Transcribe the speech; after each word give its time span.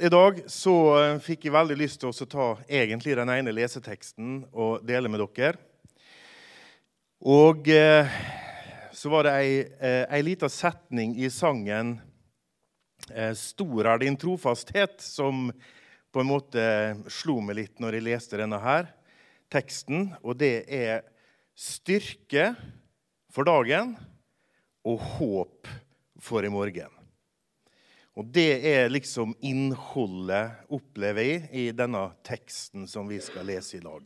I 0.00 0.08
dag 0.08 0.38
så 0.48 0.72
eh, 0.96 1.18
fikk 1.20 1.44
jeg 1.46 1.52
veldig 1.52 1.74
lyst 1.76 2.00
til 2.00 2.08
å 2.08 2.26
ta 2.30 2.46
egentlig 2.64 3.16
den 3.18 3.28
ene 3.32 3.52
leseteksten 3.52 4.38
og 4.52 4.84
dele 4.88 5.10
med 5.12 5.20
dere. 5.36 5.58
Og 7.20 7.68
eh, 7.68 8.14
så 8.96 9.12
var 9.12 9.26
det 9.26 9.34
ei, 9.36 9.50
eh, 9.84 10.04
ei 10.08 10.22
lita 10.24 10.48
setning 10.48 11.12
i 11.20 11.28
sangen 11.30 11.98
eh, 13.10 13.34
'Stor 13.36 13.90
er 13.92 14.00
din 14.00 14.16
trofasthet', 14.16 15.02
som 15.02 15.50
på 16.12 16.20
en 16.20 16.30
måte 16.30 16.64
slo 17.12 17.40
meg 17.44 17.60
litt 17.60 17.82
når 17.82 17.98
jeg 17.98 18.06
leste 18.08 18.40
denne 18.40 18.62
her 18.62 18.88
teksten. 19.52 20.10
Og 20.24 20.40
det 20.40 20.64
er 20.72 21.04
styrke 21.52 22.54
for 23.32 23.44
dagen 23.44 23.96
og 24.88 25.04
håp 25.18 25.70
for 26.22 26.44
i 26.44 26.52
morgen. 26.52 27.01
Og 28.12 28.28
det 28.28 28.60
er 28.68 28.90
liksom 28.92 29.32
innholdet, 29.40 30.58
opplever 30.68 31.24
jeg, 31.24 31.46
i 31.52 31.64
denne 31.72 32.10
teksten 32.26 32.84
som 32.90 33.08
vi 33.08 33.20
skal 33.24 33.48
lese 33.48 33.78
i 33.78 33.84
dag. 33.84 34.04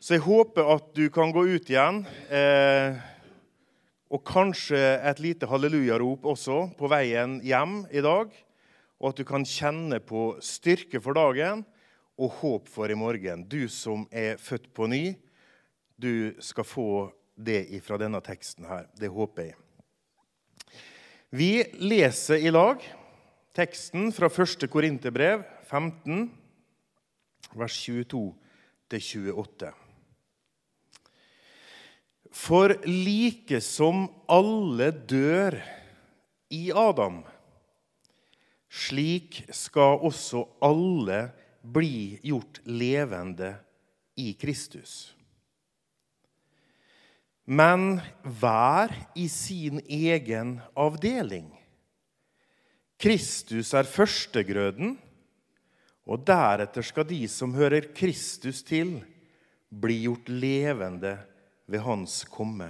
Så 0.00 0.14
jeg 0.14 0.24
håper 0.24 0.70
at 0.72 0.92
du 0.96 1.08
kan 1.12 1.34
gå 1.34 1.42
ut 1.50 1.68
igjen, 1.68 2.04
eh, 2.32 2.96
og 4.08 4.24
kanskje 4.24 4.78
et 5.04 5.20
lite 5.20 5.48
hallelujarop 5.50 6.24
også 6.32 6.62
på 6.78 6.88
veien 6.88 7.40
hjem 7.44 7.82
i 7.92 8.00
dag. 8.04 8.32
Og 8.98 9.10
at 9.10 9.20
du 9.20 9.26
kan 9.28 9.44
kjenne 9.46 10.00
på 10.00 10.38
styrke 10.42 11.02
for 11.04 11.18
dagen 11.18 11.66
og 12.18 12.40
håp 12.40 12.72
for 12.72 12.90
i 12.90 12.96
morgen. 12.98 13.44
Du 13.44 13.68
som 13.68 14.08
er 14.10 14.40
født 14.40 14.72
på 14.74 14.88
ny, 14.90 15.04
du 16.00 16.32
skal 16.40 16.66
få 16.66 16.90
det 17.36 17.66
fra 17.84 18.00
denne 18.00 18.22
teksten 18.24 18.66
her. 18.66 18.88
Det 18.96 19.12
håper 19.12 19.50
jeg. 19.50 19.58
Vi 21.28 21.60
leser 21.76 22.40
i 22.40 22.48
lag 22.48 22.80
teksten 23.52 24.08
fra 24.16 24.30
1. 24.32 24.64
Korinterbrev 24.72 25.42
15, 25.68 26.30
vers 27.52 27.76
22-28. 27.84 29.72
For 32.32 32.72
like 32.88 33.60
som 33.60 34.06
alle 34.24 34.88
dør 35.10 35.58
i 36.54 36.70
Adam, 36.72 37.20
slik 38.72 39.42
skal 39.52 40.00
også 40.08 40.46
alle 40.64 41.26
bli 41.60 42.16
gjort 42.24 42.62
levende 42.64 43.52
i 44.16 44.32
Kristus 44.40 45.17
men 47.48 48.00
hver 48.20 48.92
i 49.16 49.24
sin 49.32 49.80
egen 49.88 50.58
avdeling. 50.76 51.48
Kristus 53.00 53.70
er 53.72 53.88
førstegrøden, 53.88 54.98
og 56.08 56.24
deretter 56.28 56.84
skal 56.84 57.06
de 57.08 57.22
som 57.30 57.54
hører 57.56 57.88
Kristus 57.96 58.60
til, 58.66 58.98
bli 59.68 60.02
gjort 60.02 60.28
levende 60.28 61.14
ved 61.68 61.84
Hans 61.84 62.20
komme. 62.28 62.68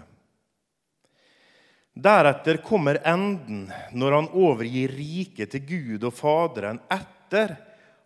Deretter 1.98 2.60
kommer 2.62 3.00
enden 3.02 3.64
når 3.98 4.14
han 4.14 4.28
overgir 4.30 4.94
riket 4.94 5.54
til 5.54 5.64
Gud 5.66 6.06
og 6.06 6.14
Faderen 6.14 6.78
etter 6.94 7.56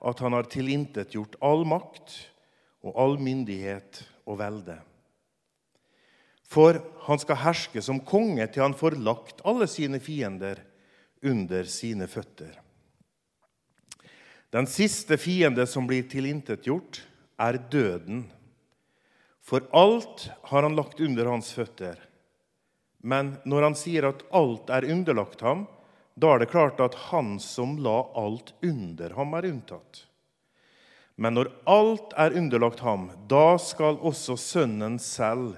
at 0.00 0.24
han 0.24 0.36
har 0.36 0.48
tilintetgjort 0.48 1.36
all 1.44 1.66
makt 1.68 2.16
og 2.80 2.96
all 2.96 3.18
myndighet 3.20 4.00
og 4.24 4.40
velde. 4.40 4.78
For 6.52 6.82
han 7.06 7.20
skal 7.22 7.40
herske 7.46 7.82
som 7.82 8.02
konge 8.04 8.44
til 8.52 8.66
han 8.66 8.76
får 8.76 8.98
lagt 9.00 9.40
alle 9.48 9.68
sine 9.70 10.00
fiender 10.02 10.60
under 11.24 11.64
sine 11.70 12.08
føtter. 12.10 12.52
Den 14.52 14.68
siste 14.68 15.16
fiende 15.16 15.64
som 15.66 15.86
blir 15.88 16.04
tilintetgjort, 16.12 17.00
er 17.40 17.56
døden. 17.72 18.26
For 19.42 19.64
alt 19.74 20.28
har 20.50 20.62
han 20.62 20.76
lagt 20.76 21.00
under 21.00 21.30
hans 21.32 21.48
føtter. 21.56 21.96
Men 23.00 23.32
når 23.48 23.66
han 23.66 23.76
sier 23.78 24.10
at 24.10 24.20
alt 24.30 24.68
er 24.70 24.86
underlagt 24.92 25.40
ham, 25.42 25.64
da 26.14 26.34
er 26.34 26.42
det 26.42 26.52
klart 26.52 26.80
at 26.84 26.98
han 27.08 27.38
som 27.40 27.78
la 27.82 27.96
alt 28.20 28.52
under 28.62 29.16
ham, 29.16 29.32
er 29.34 29.48
unntatt. 29.48 30.04
Men 31.16 31.34
når 31.38 31.50
alt 31.68 32.12
er 32.20 32.36
underlagt 32.36 32.84
ham, 32.84 33.08
da 33.28 33.56
skal 33.58 33.98
også 34.04 34.36
Sønnen 34.38 35.00
selv 35.02 35.56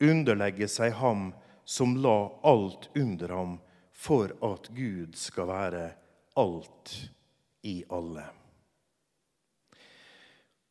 underlegge 0.00 0.68
seg 0.68 0.96
ham 1.00 1.30
som 1.64 1.96
la 1.96 2.32
alt 2.46 2.90
under 2.94 3.28
ham, 3.28 3.58
for 3.92 4.32
at 4.44 4.68
Gud 4.76 5.16
skal 5.16 5.48
være 5.48 5.84
alt 6.36 6.92
i 7.66 7.80
alle. 7.88 8.24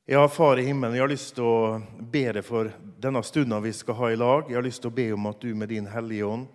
Ja, 0.05 0.27
Far 0.29 0.59
i 0.59 0.65
himmelen, 0.67 0.95
jeg 0.95 1.01
har 1.01 1.09
lyst 1.09 1.33
til 1.33 1.47
å 1.49 1.79
be 1.97 2.27
deg 2.29 2.45
for 2.45 2.69
denne 3.01 3.23
stunden 3.25 3.63
vi 3.65 3.71
skal 3.73 3.97
ha 3.97 4.11
i 4.13 4.19
lag. 4.19 4.45
Jeg 4.51 4.59
har 4.59 4.67
lyst 4.67 4.83
til 4.83 4.93
å 4.93 4.97
be 4.99 5.07
om 5.15 5.25
at 5.31 5.41
du 5.41 5.55
med 5.57 5.73
din 5.73 5.89
Hellige 5.89 6.27
Ånd 6.29 6.45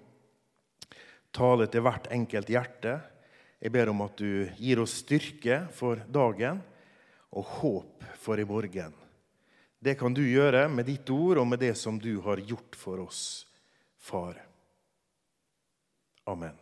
taler 1.34 1.66
til 1.66 1.82
hvert 1.82 2.06
enkelt 2.14 2.54
hjerte. 2.54 3.00
Jeg 3.58 3.74
ber 3.74 3.90
om 3.90 4.06
at 4.06 4.22
du 4.22 4.46
gir 4.54 4.78
oss 4.82 5.00
styrke 5.02 5.64
for 5.74 5.98
dagen 6.06 6.62
og 7.34 7.54
håp 7.58 8.06
for 8.22 8.38
i 8.38 8.46
morgen. 8.46 8.94
Det 9.80 9.94
kan 9.96 10.12
du 10.12 10.20
gjøre 10.20 10.66
med 10.68 10.84
ditt 10.90 11.08
ord 11.08 11.38
og 11.40 11.46
med 11.48 11.62
det 11.62 11.72
som 11.80 11.96
du 11.96 12.18
har 12.20 12.42
gjort 12.44 12.76
for 12.76 13.00
oss, 13.00 13.46
far. 13.96 14.36
Amen. 16.28 16.52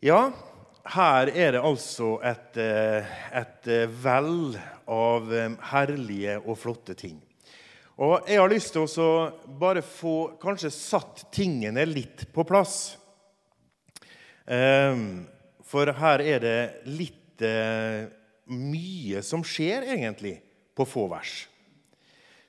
Ja, 0.00 0.30
her 0.88 1.28
er 1.28 1.52
det 1.52 1.60
altså 1.60 2.14
et, 2.24 2.56
eh, 2.56 3.12
et 3.36 3.68
eh, 3.68 3.92
vell 4.00 4.56
av 4.88 5.28
eh, 5.28 5.52
herlige 5.68 6.38
og 6.40 6.56
flotte 6.62 6.96
ting. 6.96 7.20
Og 8.00 8.24
Jeg 8.28 8.40
har 8.40 8.48
lyst 8.52 8.72
til 8.72 8.88
å 9.04 9.12
bare 9.60 9.84
få 9.84 10.38
kanskje 10.40 10.72
satt 10.72 11.26
tingene 11.32 11.84
litt 11.88 12.26
på 12.32 12.44
plass. 12.44 12.96
For 14.46 15.92
her 15.96 16.22
er 16.22 16.42
det 16.44 16.58
litt 16.92 17.40
mye 18.52 19.22
som 19.26 19.42
skjer 19.46 19.88
egentlig 19.96 20.38
på 20.76 20.86
få 20.88 21.06
vers. 21.10 21.46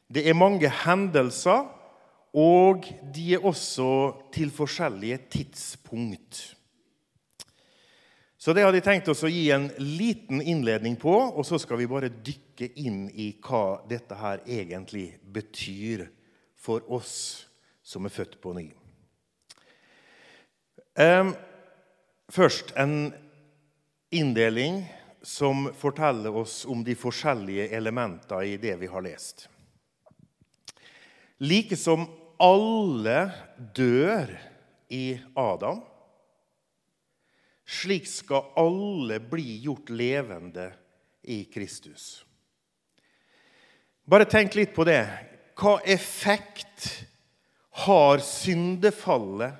Det 0.07 0.23
er 0.27 0.37
mange 0.37 0.69
hendelser, 0.83 1.65
og 2.37 2.85
de 3.13 3.33
er 3.35 3.45
også 3.47 3.89
til 4.35 4.51
forskjellige 4.53 5.17
tidspunkt. 5.33 6.43
Så 8.37 8.53
det 8.53 8.63
hadde 8.63 8.77
jeg 8.77 8.85
tenkt 8.85 9.09
oss 9.11 9.25
å 9.25 9.31
gi 9.31 9.47
en 9.51 9.65
liten 9.81 10.39
innledning 10.39 10.95
på, 11.01 11.11
og 11.11 11.43
så 11.47 11.57
skal 11.59 11.81
vi 11.81 11.89
bare 11.89 12.11
dykke 12.13 12.69
inn 12.79 13.07
i 13.09 13.31
hva 13.43 13.81
dette 13.89 14.15
her 14.19 14.43
egentlig 14.45 15.09
betyr 15.23 16.05
for 16.55 16.85
oss 16.93 17.47
som 17.83 18.05
er 18.05 18.13
født 18.13 18.37
på 18.43 18.53
ny. 18.55 18.67
Først 22.31 22.71
en 22.77 22.95
inndeling 24.13 24.83
som 25.27 25.73
forteller 25.73 26.35
oss 26.35 26.65
om 26.65 26.83
de 26.87 26.93
forskjellige 26.95 27.67
elementene 27.75 28.45
i 28.47 28.53
det 28.57 28.77
vi 28.79 28.87
har 28.87 29.03
lest. 29.03 29.49
Like 31.43 31.75
som 31.75 32.05
alle 32.39 33.25
dør 33.75 34.31
i 34.87 35.19
Adam, 35.35 35.81
slik 37.67 38.07
skal 38.07 38.53
alle 38.55 39.19
bli 39.19 39.57
gjort 39.65 39.91
levende 39.91 40.69
i 41.27 41.43
Kristus. 41.51 42.23
Bare 44.07 44.31
tenk 44.31 44.55
litt 44.55 44.71
på 44.71 44.87
det. 44.87 45.03
Hva 45.59 45.81
effekt 45.83 46.87
har 47.83 48.23
syndefallet 48.23 49.59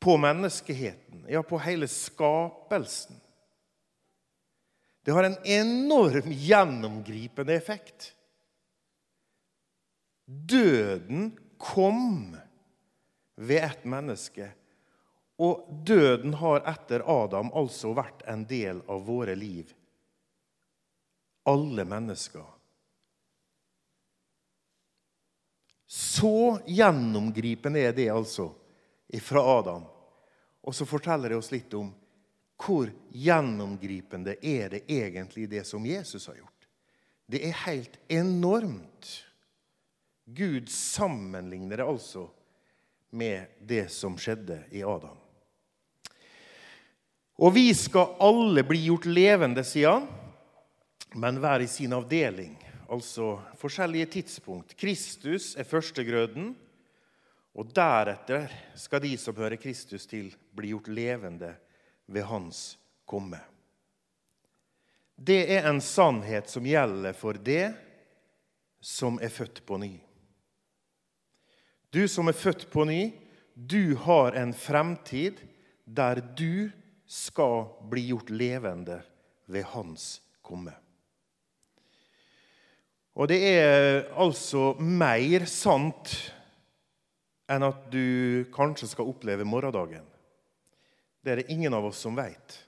på 0.00 0.16
menneskeheten, 0.16 1.26
ja, 1.28 1.44
på 1.44 1.60
hele 1.60 1.92
skapelsen? 1.92 3.20
Det 5.02 5.10
har 5.10 5.24
en 5.24 5.38
enorm 5.44 6.32
gjennomgripende 6.32 7.54
effekt. 7.54 8.14
Døden 10.26 11.32
kom 11.58 12.36
ved 13.34 13.64
ett 13.64 13.84
menneske. 13.84 14.52
Og 15.42 15.66
døden 15.86 16.34
har 16.38 16.62
etter 16.70 17.02
Adam 17.10 17.50
altså 17.58 17.90
vært 17.98 18.22
en 18.30 18.44
del 18.46 18.82
av 18.86 19.02
våre 19.06 19.34
liv. 19.34 19.72
Alle 21.50 21.84
mennesker. 21.88 22.44
Så 25.92 26.60
gjennomgripende 26.70 27.82
er 27.82 27.96
det 27.96 28.06
altså 28.12 28.52
fra 29.20 29.42
Adam. 29.58 29.82
Og 30.62 30.74
så 30.74 30.86
forteller 30.86 31.34
det 31.34 31.40
oss 31.42 31.50
litt 31.52 31.74
om 31.74 31.90
hvor 32.62 32.90
gjennomgripende 33.10 34.36
er 34.38 34.70
det 34.70 34.84
egentlig 34.90 35.48
det 35.50 35.64
som 35.66 35.86
Jesus 35.86 36.26
har 36.26 36.38
gjort? 36.38 36.68
Det 37.26 37.42
er 37.48 37.58
helt 37.66 37.98
enormt. 38.08 39.10
Gud 40.24 40.68
sammenligner 40.68 41.80
det 41.80 41.86
altså 41.86 42.28
med 43.10 43.58
det 43.60 43.86
som 43.92 44.16
skjedde 44.20 44.62
i 44.70 44.82
Adam. 44.86 45.18
Og 47.42 47.54
vi 47.54 47.72
skal 47.74 48.14
alle 48.22 48.62
bli 48.66 48.84
gjort 48.86 49.08
levende, 49.08 49.64
sier 49.66 49.96
han, 49.96 50.06
men 51.18 51.40
hver 51.42 51.64
i 51.64 51.68
sin 51.68 51.92
avdeling. 51.96 52.54
Altså 52.92 53.38
forskjellige 53.60 54.10
tidspunkt. 54.18 54.76
Kristus 54.78 55.54
er 55.56 55.66
førstegrøden, 55.68 56.52
og 57.52 57.72
deretter 57.74 58.52
skal 58.78 59.02
de 59.04 59.16
som 59.20 59.36
hører 59.36 59.60
Kristus 59.60 60.06
til, 60.08 60.30
bli 60.56 60.70
gjort 60.72 60.88
levende 60.92 61.54
ved 62.06 62.26
hans 62.28 62.78
komme. 63.06 63.40
Det 65.16 65.44
er 65.54 65.68
en 65.68 65.80
sannhet 65.80 66.50
som 66.50 66.66
gjelder 66.66 67.14
for 67.14 67.38
det 67.38 67.72
som 68.82 69.20
er 69.22 69.30
født 69.30 69.62
på 69.66 69.78
ny. 69.78 69.94
Du 71.92 72.08
som 72.08 72.28
er 72.28 72.36
født 72.36 72.66
på 72.72 72.84
ny, 72.88 73.12
du 73.54 73.94
har 73.94 74.32
en 74.40 74.54
fremtid 74.56 75.42
der 75.84 76.22
du 76.36 76.70
skal 77.06 77.66
bli 77.90 78.06
gjort 78.08 78.30
levende 78.32 79.02
ved 79.46 79.66
Hans 79.74 80.22
komme. 80.42 80.72
Og 83.12 83.28
det 83.28 83.40
er 83.44 84.06
altså 84.16 84.72
mer 84.80 85.44
sant 85.50 86.14
enn 87.52 87.66
at 87.66 87.84
du 87.92 88.48
kanskje 88.54 88.88
skal 88.88 89.10
oppleve 89.12 89.44
morgendagen. 89.44 90.06
Det 91.22 91.32
er 91.32 91.40
det 91.42 91.52
ingen 91.54 91.74
av 91.74 91.86
oss 91.86 92.00
som 92.02 92.16
veit. 92.18 92.58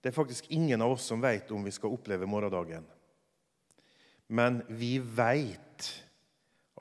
Det 0.00 0.12
er 0.12 0.14
faktisk 0.14 0.46
ingen 0.54 0.82
av 0.82 0.92
oss 0.94 1.06
som 1.10 1.22
veit 1.22 1.50
om 1.50 1.64
vi 1.66 1.72
skal 1.74 1.94
oppleve 1.96 2.28
morgendagen. 2.30 2.84
Men 4.26 4.60
vi 4.68 4.98
veit 4.98 5.88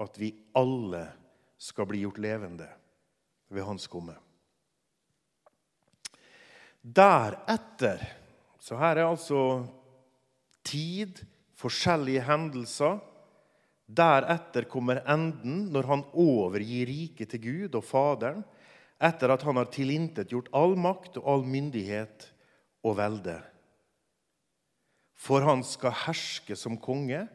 at 0.01 0.19
vi 0.21 0.29
alle 0.53 1.07
skal 1.57 1.87
bli 1.89 2.03
gjort 2.03 2.21
levende 2.21 2.67
ved 3.49 3.65
Hans 3.65 3.87
komme. 3.89 4.13
Deretter 6.85 8.03
Så 8.61 8.77
her 8.77 8.97
er 8.97 9.05
altså 9.05 9.39
tid, 10.65 11.19
forskjellige 11.53 12.23
hendelser. 12.25 12.95
Deretter 13.85 14.65
kommer 14.65 15.03
enden, 15.05 15.67
når 15.69 15.89
han 15.91 16.01
overgir 16.17 16.89
riket 16.89 17.29
til 17.29 17.43
Gud 17.43 17.77
og 17.77 17.85
Faderen, 17.85 18.41
etter 19.03 19.31
at 19.33 19.43
han 19.47 19.59
har 19.59 19.71
tilintetgjort 19.73 20.51
all 20.55 20.75
makt 20.79 21.19
og 21.19 21.27
all 21.31 21.45
myndighet 21.47 22.29
og 22.85 22.97
velde. 22.99 23.37
For 25.15 25.43
han 25.45 25.63
skal 25.65 25.95
herske 26.05 26.57
som 26.59 26.77
konge 26.81 27.25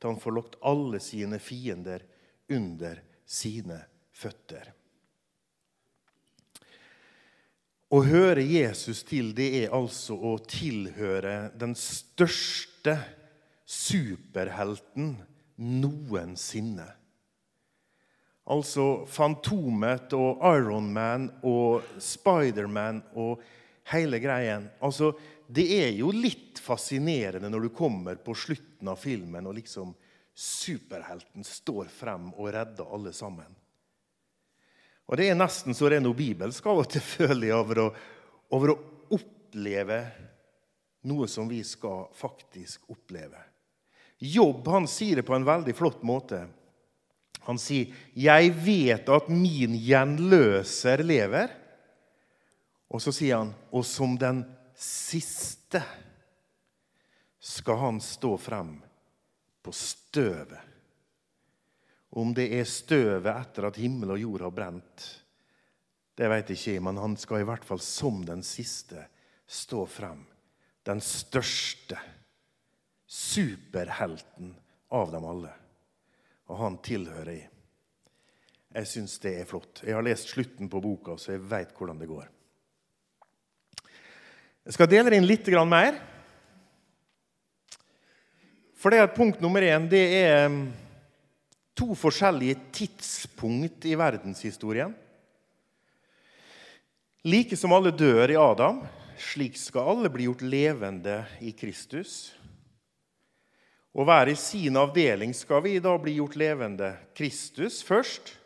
til 0.00 0.08
han 0.08 0.20
får 0.20 0.36
lagt 0.36 0.60
alle 0.64 1.00
sine 1.02 1.40
fiender 1.42 2.04
under 2.50 3.00
sine 3.28 3.82
føtter. 4.16 4.72
Å 7.90 7.98
høre 8.06 8.42
Jesus 8.46 9.02
til, 9.02 9.32
det 9.34 9.48
er 9.64 9.74
altså 9.74 10.14
å 10.14 10.36
tilhøre 10.46 11.50
den 11.58 11.74
største 11.74 12.94
superhelten 13.66 15.16
noensinne. 15.58 16.86
Altså 18.50 19.06
Fantomet 19.06 20.12
og 20.16 20.42
Ironman 20.42 21.28
og 21.46 21.86
Spiderman 22.02 22.98
og 23.14 23.42
hele 23.92 24.18
greien. 24.22 24.66
Altså, 24.82 25.12
det 25.46 25.66
er 25.76 25.92
jo 25.98 26.10
litt 26.14 26.58
fascinerende 26.62 27.50
når 27.50 27.66
du 27.66 27.70
kommer 27.74 28.18
på 28.22 28.34
slutten 28.34 28.90
av 28.90 28.98
filmen 28.98 29.46
og 29.46 29.56
liksom 29.58 29.94
superhelten 30.34 31.44
står 31.46 31.90
frem 31.92 32.30
og 32.32 32.52
redder 32.54 32.94
alle 32.94 33.12
sammen. 33.14 33.50
Og 35.10 35.18
Det 35.18 35.26
er 35.26 35.38
nesten 35.38 35.74
så 35.74 35.88
det 35.90 35.98
er 35.98 36.04
noe 36.04 36.14
bibelsk 36.14 36.66
av 36.70 36.84
og 36.84 36.90
til, 36.90 37.02
føler 37.16 37.50
jeg, 37.50 37.56
over 37.58 37.82
å, 37.82 37.88
over 38.54 38.74
å 38.74 38.80
oppleve 39.16 40.04
noe 41.10 41.26
som 41.30 41.48
vi 41.50 41.62
skal 41.66 42.06
faktisk 42.14 42.92
oppleve. 42.92 43.40
Jobb 44.20 44.68
han 44.68 44.86
sier 44.90 45.18
det 45.18 45.26
på 45.26 45.34
en 45.34 45.46
veldig 45.48 45.74
flott 45.74 46.02
måte. 46.06 46.44
Han 47.46 47.58
sier, 47.58 47.94
'Jeg 48.14 48.52
vet 48.64 49.08
at 49.08 49.28
min 49.28 49.74
gjenløser 49.74 51.02
lever.' 51.02 51.56
Og 52.90 53.00
så 53.00 53.12
sier 53.12 53.36
han, 53.36 53.54
'Og 53.72 53.84
som 53.84 54.16
den 54.18 54.44
siste 54.74 55.82
skal 57.38 57.76
han 57.76 58.00
stå 58.00 58.36
frem 58.36 58.82
på 59.62 59.72
støvet.' 59.72 60.68
Om 62.12 62.34
det 62.34 62.48
er 62.58 62.64
støvet 62.66 63.30
etter 63.30 63.68
at 63.68 63.76
himmel 63.78 64.10
og 64.10 64.18
jord 64.18 64.40
har 64.40 64.50
brent, 64.50 65.04
det 66.18 66.28
vet 66.28 66.50
ikke 66.50 66.80
men 66.82 66.98
han 66.98 67.14
skal 67.16 67.40
i 67.40 67.46
hvert 67.46 67.64
fall 67.64 67.78
som 67.78 68.24
den 68.26 68.42
siste 68.42 69.06
stå 69.46 69.86
frem. 69.86 70.26
Den 70.82 71.00
største 71.00 71.96
superhelten 73.06 74.52
av 74.90 75.14
dem 75.14 75.24
alle. 75.24 75.54
Og 76.50 76.58
han 76.58 76.76
tilhører 76.82 77.32
jeg. 77.36 77.48
Jeg 78.70 78.86
syns 78.86 79.16
det 79.22 79.32
er 79.40 79.48
flott. 79.50 79.82
Jeg 79.82 79.96
har 79.96 80.04
lest 80.06 80.30
slutten 80.30 80.70
på 80.70 80.82
boka, 80.82 81.16
så 81.18 81.34
jeg 81.34 81.46
veit 81.50 81.72
hvordan 81.74 81.98
det 81.98 82.10
går. 82.10 82.28
Jeg 84.66 84.76
skal 84.76 84.90
dele 84.90 85.16
inn 85.16 85.26
litt 85.26 85.48
mer. 85.66 85.96
For 88.78 88.92
det 88.92 89.00
er 89.00 89.14
punkt 89.14 89.40
nummer 89.42 89.62
én 89.62 89.88
det 89.90 90.04
er 90.22 90.46
to 91.76 91.94
forskjellige 91.98 92.58
tidspunkt 92.72 93.84
i 93.88 93.96
verdenshistorien. 93.98 94.94
Like 97.24 97.56
som 97.56 97.72
alle 97.76 97.92
dør 97.92 98.30
i 98.32 98.38
Adam, 98.40 98.80
slik 99.20 99.58
skal 99.60 99.90
alle 99.92 100.12
bli 100.12 100.28
gjort 100.28 100.44
levende 100.46 101.24
i 101.44 101.52
Kristus. 101.52 102.32
Og 103.94 104.06
være 104.06 104.34
i 104.34 104.38
sin 104.38 104.78
avdeling 104.78 105.32
skal 105.34 105.64
vi 105.64 105.78
da 105.82 105.96
bli 105.98 106.14
gjort 106.20 106.36
levende. 106.38 106.92
Kristus 107.16 107.80
først, 107.82 108.36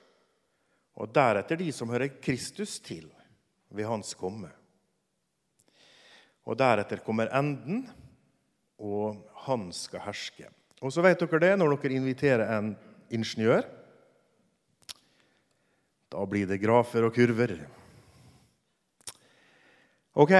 og 0.97 1.11
deretter 1.13 1.59
de 1.61 1.69
som 1.75 1.91
hører 1.93 2.17
Kristus 2.23 2.79
til 2.81 3.11
ved 3.75 3.89
hans 3.91 4.15
komme. 4.17 4.49
Og 6.45 6.57
deretter 6.61 7.03
kommer 7.05 7.33
enden, 7.35 7.85
og 8.79 9.21
han 9.47 9.71
skal 9.73 10.05
herske. 10.07 10.49
Og 10.81 10.93
så 10.93 11.05
vet 11.05 11.21
dere 11.21 11.41
det 11.43 11.55
når 11.59 11.77
dere 11.77 11.99
inviterer 11.99 12.51
en 12.57 12.75
ingeniør. 13.13 13.65
Da 16.13 16.25
blir 16.29 16.47
det 16.49 16.61
grafer 16.63 17.05
og 17.05 17.15
kurver. 17.17 17.57
Ok. 20.15 20.33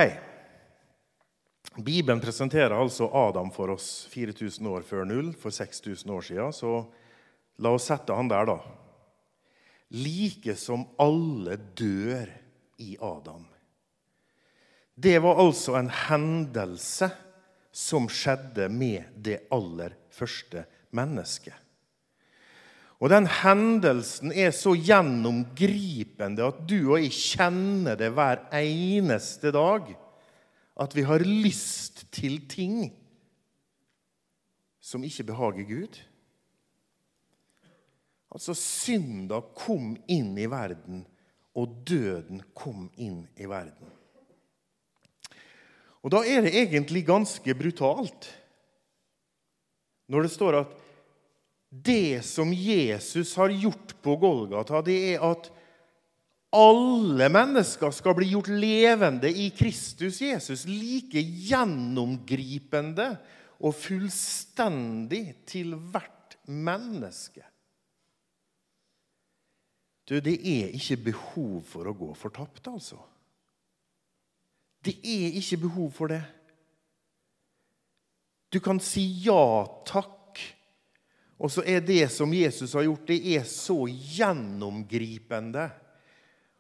Bibelen 1.77 2.21
presenterer 2.23 2.75
altså 2.77 3.09
Adam 3.11 3.51
for 3.51 3.73
oss 3.75 4.05
4000 4.13 4.69
år 4.71 4.85
før 4.87 5.09
null, 5.09 5.33
for 5.35 5.51
6000 5.51 6.13
år 6.15 6.23
siden. 6.23 6.55
Så 6.55 6.85
la 7.59 7.73
oss 7.75 7.89
sette 7.91 8.15
han 8.15 8.31
der, 8.31 8.47
da. 8.47 8.59
Like 9.95 10.55
som 10.59 10.87
alle 11.03 11.59
dør 11.75 12.31
i 12.83 12.95
Adam. 13.03 13.43
Det 14.95 15.19
var 15.19 15.43
altså 15.43 15.75
en 15.79 15.91
hendelse 15.91 17.11
som 17.75 18.07
skjedde 18.07 18.69
med 18.71 19.11
det 19.19 19.41
aller 19.51 19.97
første 20.15 20.63
mennesket. 20.95 21.57
Og 23.03 23.11
den 23.11 23.27
hendelsen 23.27 24.31
er 24.31 24.55
så 24.55 24.77
gjennomgripende 24.79 26.47
at 26.47 26.63
du 26.71 26.95
og 26.95 27.03
jeg 27.03 27.11
kjenner 27.13 27.99
det 27.99 28.13
hver 28.15 28.47
eneste 28.55 29.51
dag. 29.53 29.91
At 30.77 30.97
vi 30.97 31.05
har 31.07 31.23
lyst 31.23 32.07
til 32.15 32.41
ting 32.51 32.89
som 34.85 35.05
ikke 35.07 35.27
behager 35.31 35.67
Gud. 35.69 35.99
Altså, 38.35 38.57
synda 38.59 39.39
kom 39.55 39.95
inn 40.11 40.35
i 40.39 40.49
verden, 40.51 41.05
og 41.55 41.77
døden 41.87 42.43
kom 42.57 42.89
inn 42.99 43.23
i 43.39 43.47
verden. 43.47 43.93
Og 46.05 46.13
da 46.13 46.25
er 46.27 46.45
det 46.45 46.57
egentlig 46.59 47.07
ganske 47.07 47.55
brutalt 47.57 48.33
når 50.11 50.27
det 50.27 50.33
står 50.35 50.59
at 50.59 50.73
det 51.85 52.21
som 52.27 52.51
Jesus 52.53 53.33
har 53.41 53.53
gjort 53.55 53.95
på 54.05 54.17
Golgata, 54.21 54.83
det 54.85 54.99
er 55.15 55.25
at 55.25 55.49
alle 56.55 57.29
mennesker 57.33 57.91
skal 57.95 58.15
bli 58.19 58.31
gjort 58.33 58.51
levende 58.53 59.31
i 59.31 59.49
Kristus 59.55 60.21
Jesus. 60.23 60.65
Like 60.71 61.21
gjennomgripende 61.21 63.09
og 63.65 63.75
fullstendig 63.75 65.25
til 65.51 65.75
hvert 65.75 66.37
menneske. 66.47 67.43
Du, 70.05 70.19
det 70.21 70.37
er 70.37 70.75
ikke 70.77 71.01
behov 71.11 71.61
for 71.67 71.89
å 71.89 71.97
gå 71.97 72.11
fortapt, 72.19 72.67
altså. 72.69 73.01
Det 74.85 74.99
er 75.01 75.39
ikke 75.41 75.63
behov 75.65 75.89
for 75.97 76.13
det. 76.13 76.21
Du 78.53 78.61
kan 78.63 78.79
si 78.85 79.07
ja 79.25 79.65
takk 79.89 80.13
og 81.45 81.51
så 81.51 81.65
er 81.67 81.83
det 81.85 82.07
som 82.15 82.33
Jesus 82.33 82.73
har 82.77 82.87
gjort, 82.87 83.09
det 83.09 83.19
er 83.35 83.43
så 83.49 83.77
gjennomgripende 83.91 85.67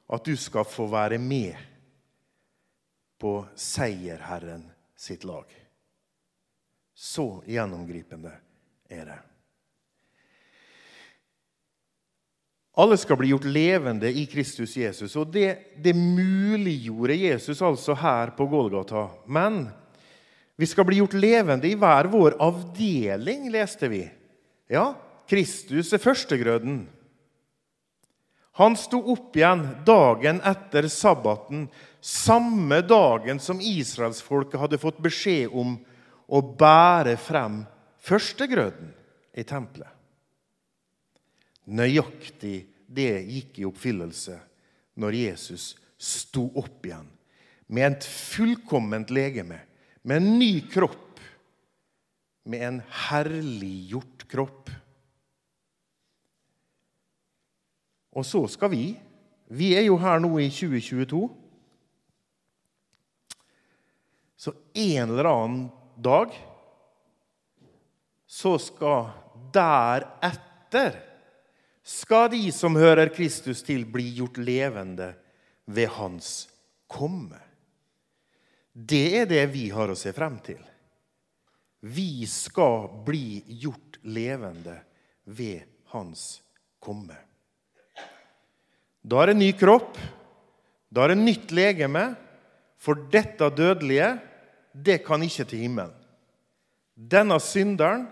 at 0.08 0.25
du 0.25 0.37
skal 0.37 0.66
få 0.68 0.87
være 0.90 1.18
med 1.18 1.54
på 3.20 3.38
seierherren 3.56 4.66
sitt 4.96 5.25
lag. 5.25 5.46
Så 6.94 7.42
gjennomgripende 7.49 8.32
er 8.92 9.06
det. 9.08 9.20
Alle 12.75 12.96
skal 12.99 13.18
bli 13.20 13.30
gjort 13.30 13.46
levende 13.46 14.11
i 14.11 14.25
Kristus 14.26 14.75
Jesus. 14.76 15.14
Og 15.16 15.30
det, 15.30 15.76
det 15.78 15.94
muliggjorde 15.94 17.14
Jesus 17.14 17.62
altså 17.62 17.94
her 17.94 18.34
på 18.34 18.49
Golgata. 18.50 19.06
Men 19.30 19.68
vi 20.58 20.66
skal 20.66 20.87
bli 20.87 20.99
gjort 20.99 21.14
levende 21.14 21.70
i 21.70 21.76
hver 21.78 22.11
vår 22.11 22.34
avdeling, 22.42 23.46
leste 23.54 23.90
vi. 23.90 24.02
Ja, 24.70 24.88
Kristus 25.30 25.92
er 25.94 26.02
førstegrøden. 26.02 26.82
Han 28.54 28.76
sto 28.78 29.00
opp 29.12 29.37
igjen 29.37 29.64
dagen 29.87 30.38
etter 30.46 30.87
sabbaten, 30.88 31.66
samme 32.00 32.80
dagen 32.87 33.40
som 33.42 33.61
israelsfolket 33.61 34.61
hadde 34.61 34.78
fått 34.78 35.00
beskjed 35.02 35.50
om 35.50 35.75
å 36.30 36.40
bære 36.40 37.16
frem 37.18 37.64
førstegrøden 38.04 38.92
i 39.34 39.42
tempelet. 39.49 39.90
Nøyaktig 41.64 42.58
det 42.87 43.25
gikk 43.25 43.58
i 43.58 43.66
oppfyllelse 43.66 44.37
når 45.00 45.18
Jesus 45.18 45.73
sto 45.99 46.46
opp 46.61 46.87
igjen 46.87 47.08
med 47.75 47.88
et 47.88 48.06
fullkomment 48.06 49.11
legeme, 49.11 49.58
med 50.04 50.20
en 50.20 50.38
ny 50.38 50.52
kropp, 50.70 51.18
med 52.44 52.62
en 52.68 52.80
herliggjort 53.08 54.26
kropp. 54.30 54.68
Og 58.14 58.26
så 58.26 58.44
skal 58.50 58.71
vi. 58.73 58.85
Vi 59.50 59.75
er 59.76 59.87
jo 59.88 59.99
her 60.00 60.23
nå 60.23 60.33
i 60.40 60.49
2022. 60.49 61.23
Så 64.37 64.52
en 64.75 65.11
eller 65.11 65.30
annen 65.30 65.64
dag 65.97 66.35
så 68.26 68.56
skal 68.59 69.11
deretter 69.54 70.97
skal 71.85 72.30
de 72.33 72.49
som 72.52 72.76
hører 72.80 73.12
Kristus 73.12 73.62
til, 73.62 73.85
bli 73.85 74.06
gjort 74.16 74.38
levende 74.40 75.11
ved 75.68 75.92
Hans 75.99 76.47
komme. 76.88 77.40
Det 78.73 79.21
er 79.21 79.28
det 79.28 79.44
vi 79.52 79.68
har 79.71 79.92
å 79.92 79.99
se 79.99 80.12
frem 80.16 80.38
til. 80.44 80.62
Vi 81.85 82.25
skal 82.26 82.88
bli 83.04 83.42
gjort 83.61 84.00
levende 84.09 84.78
ved 85.28 85.68
Hans 85.92 86.40
komme. 86.80 87.16
Da 89.04 89.20
er 89.20 89.32
det 89.32 89.38
ny 89.38 89.50
kropp, 89.52 89.99
da 90.88 91.04
er 91.04 91.12
det 91.12 91.20
nytt 91.20 91.52
legeme, 91.52 92.14
for 92.80 92.96
dette 93.12 93.49
dødelige, 93.52 94.14
det 94.73 95.02
kan 95.06 95.23
ikke 95.23 95.46
til 95.49 95.64
himmelen. 95.64 95.94
Denne 96.94 97.37
synderen, 97.42 98.06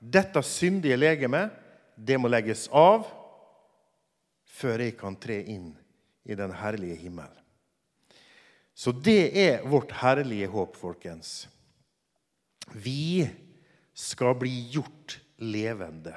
dette 0.00 0.42
syndige 0.46 0.98
legemet, 0.98 1.52
det 1.96 2.18
må 2.18 2.30
legges 2.30 2.66
av 2.72 3.06
før 4.52 4.82
jeg 4.84 4.96
kan 4.98 5.16
tre 5.20 5.38
inn 5.52 5.72
i 6.24 6.36
den 6.38 6.52
herlige 6.54 6.96
himmel. 7.02 7.30
Så 8.74 8.92
det 8.92 9.30
er 9.36 9.66
vårt 9.68 9.92
herlige 10.00 10.48
håp, 10.50 10.76
folkens. 10.80 11.46
Vi 12.72 13.28
skal 13.92 14.34
bli 14.38 14.52
gjort 14.72 15.18
levende 15.42 16.14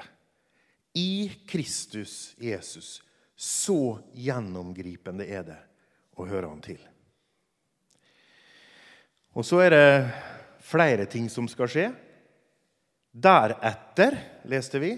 i 0.96 1.28
Kristus 1.48 2.34
Jesus. 2.40 3.02
Så 3.36 3.98
gjennomgripende 4.16 5.26
er 5.28 5.44
det 5.44 5.58
å 6.16 6.24
høre 6.24 6.48
Han 6.48 6.62
til. 6.64 6.80
Og 9.36 9.44
så 9.44 9.60
er 9.66 9.74
det 9.74 9.88
flere 10.64 11.04
ting 11.10 11.28
som 11.28 11.48
skal 11.50 11.68
skje. 11.68 11.90
Deretter, 13.12 14.16
leste 14.48 14.80
vi, 14.80 14.94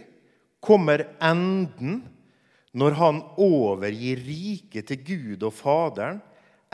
kommer 0.63 1.05
enden 1.23 2.01
når 2.79 2.97
han 2.99 3.21
overgir 3.43 4.23
riket 4.23 4.91
til 4.91 5.03
Gud 5.07 5.47
og 5.47 5.55
Faderen 5.59 6.21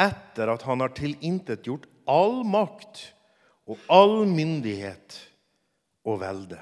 etter 0.00 0.50
at 0.50 0.64
han 0.66 0.83
har 0.83 0.92
tilintetgjort 0.97 1.87
all 2.11 2.42
makt 2.44 3.06
og 3.71 3.80
all 3.92 4.25
myndighet 4.28 5.16
og 6.04 6.21
velde. 6.21 6.59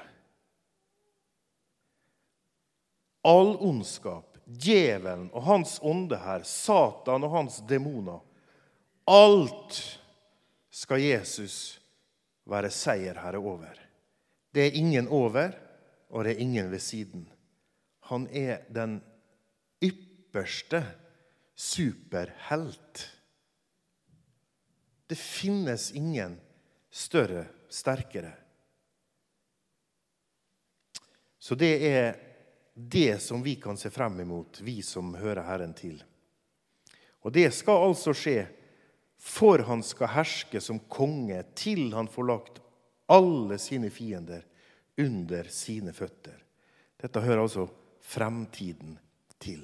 All 3.27 3.55
ondskap, 3.63 4.32
djevelen 4.59 5.29
og 5.33 5.45
hans 5.47 5.77
ånde 5.81 6.17
her, 6.19 6.45
Satan 6.47 7.25
og 7.25 7.35
hans 7.37 7.61
demoner 7.69 8.21
Alt 9.09 9.79
skal 10.71 11.03
Jesus 11.03 11.79
være 12.47 12.71
seierherre 12.71 13.39
over. 13.39 13.75
Det 14.53 14.67
er 14.67 14.77
ingen 14.79 15.09
over, 15.11 15.51
og 16.09 16.23
det 16.23 16.35
er 16.35 16.43
ingen 16.45 16.71
ved 16.71 16.79
siden. 16.79 17.25
Han 18.07 18.27
er 18.31 18.63
den 18.71 19.01
ypperste 19.83 20.83
superhelt. 21.55 23.03
Det 25.09 25.17
finnes 25.19 25.91
ingen 25.91 26.39
større, 26.91 27.45
sterkere. 27.69 28.31
Så 31.39 31.55
det 31.59 31.73
er 31.89 32.13
det 32.73 33.21
som 33.21 33.43
vi 33.43 33.55
kan 33.55 33.77
se 33.77 33.89
frem 33.93 34.19
imot, 34.19 34.61
vi 34.61 34.81
som 34.81 35.13
hører 35.15 35.45
Herren 35.45 35.73
til. 35.77 35.99
Og 37.23 37.31
det 37.31 37.47
skal 37.53 37.89
altså 37.89 38.13
skje 38.17 38.47
for 39.23 39.59
han 39.63 39.83
skal 39.83 40.11
herske 40.11 40.59
som 40.61 40.81
konge 40.91 41.37
til 41.55 41.93
han 41.95 42.09
får 42.11 42.25
lagt 42.27 42.59
alle 43.07 43.55
sine 43.61 43.87
fiender 43.93 44.43
under 44.99 45.47
sine 45.47 45.93
føtter. 45.95 46.35
Dette 46.99 47.21
hører 47.23 47.45
altså 47.45 47.69
fremtiden 48.03 48.97
til. 49.39 49.63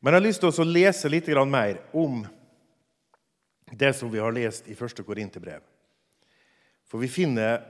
Men 0.00 0.12
jeg 0.12 0.20
har 0.20 0.26
lyst 0.26 0.42
til 0.42 0.50
å 0.50 0.66
lese 0.66 1.10
litt 1.10 1.30
mer 1.46 1.78
om 1.94 2.26
det 3.70 3.92
som 3.94 4.10
vi 4.10 4.18
har 4.18 4.34
lest 4.34 4.66
i 4.66 4.74
1. 4.74 5.06
Korinterbrev. 5.06 5.62
For 6.86 6.98
vi 6.98 7.08
finner 7.10 7.62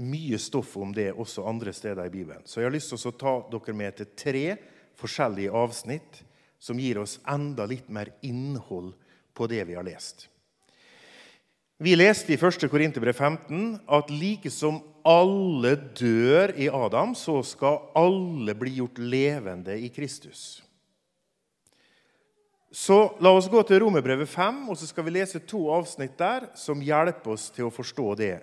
mye 0.00 0.38
stoff 0.40 0.76
om 0.76 0.92
det 0.94 1.10
også 1.12 1.44
andre 1.48 1.72
steder 1.72 2.06
i 2.06 2.12
Bibelen. 2.12 2.42
Så 2.44 2.60
jeg 2.60 2.68
har 2.68 2.74
lyst 2.74 2.92
til 2.92 3.10
å 3.10 3.16
ta 3.18 3.34
dere 3.52 3.76
med 3.76 3.96
til 3.98 4.12
tre 4.16 4.46
forskjellige 5.00 5.52
avsnitt 5.52 6.22
som 6.62 6.78
gir 6.78 7.00
oss 7.02 7.18
enda 7.28 7.66
litt 7.66 7.88
mer 7.90 8.12
innhold 8.22 8.92
på 9.34 9.48
det 9.50 9.64
vi 9.68 9.76
har 9.76 9.86
lest. 9.86 10.28
Vi 11.82 11.96
leste 11.96 12.30
i 12.30 12.38
1. 12.38 12.68
Korinterbrev 12.70 13.16
15 13.16 13.80
at 13.90 14.10
like 14.14 14.50
som 14.54 14.78
alle 15.02 15.74
dør 15.98 16.52
i 16.54 16.68
Adam, 16.70 17.16
så 17.18 17.40
skal 17.42 17.80
alle 17.98 18.54
bli 18.54 18.76
gjort 18.76 19.00
levende 19.02 19.74
i 19.74 19.88
Kristus. 19.90 20.62
Så 22.70 23.16
la 23.20 23.34
oss 23.34 23.50
gå 23.50 23.60
til 23.66 23.82
Romerbrevet 23.82 24.30
5, 24.30 24.62
og 24.70 24.78
så 24.78 24.86
skal 24.86 25.04
vi 25.04 25.16
lese 25.18 25.42
to 25.44 25.66
avsnitt 25.74 26.14
der 26.16 26.46
som 26.56 26.80
hjelper 26.80 27.34
oss 27.34 27.50
til 27.52 27.66
å 27.66 27.74
forstå 27.74 28.06
det 28.22 28.36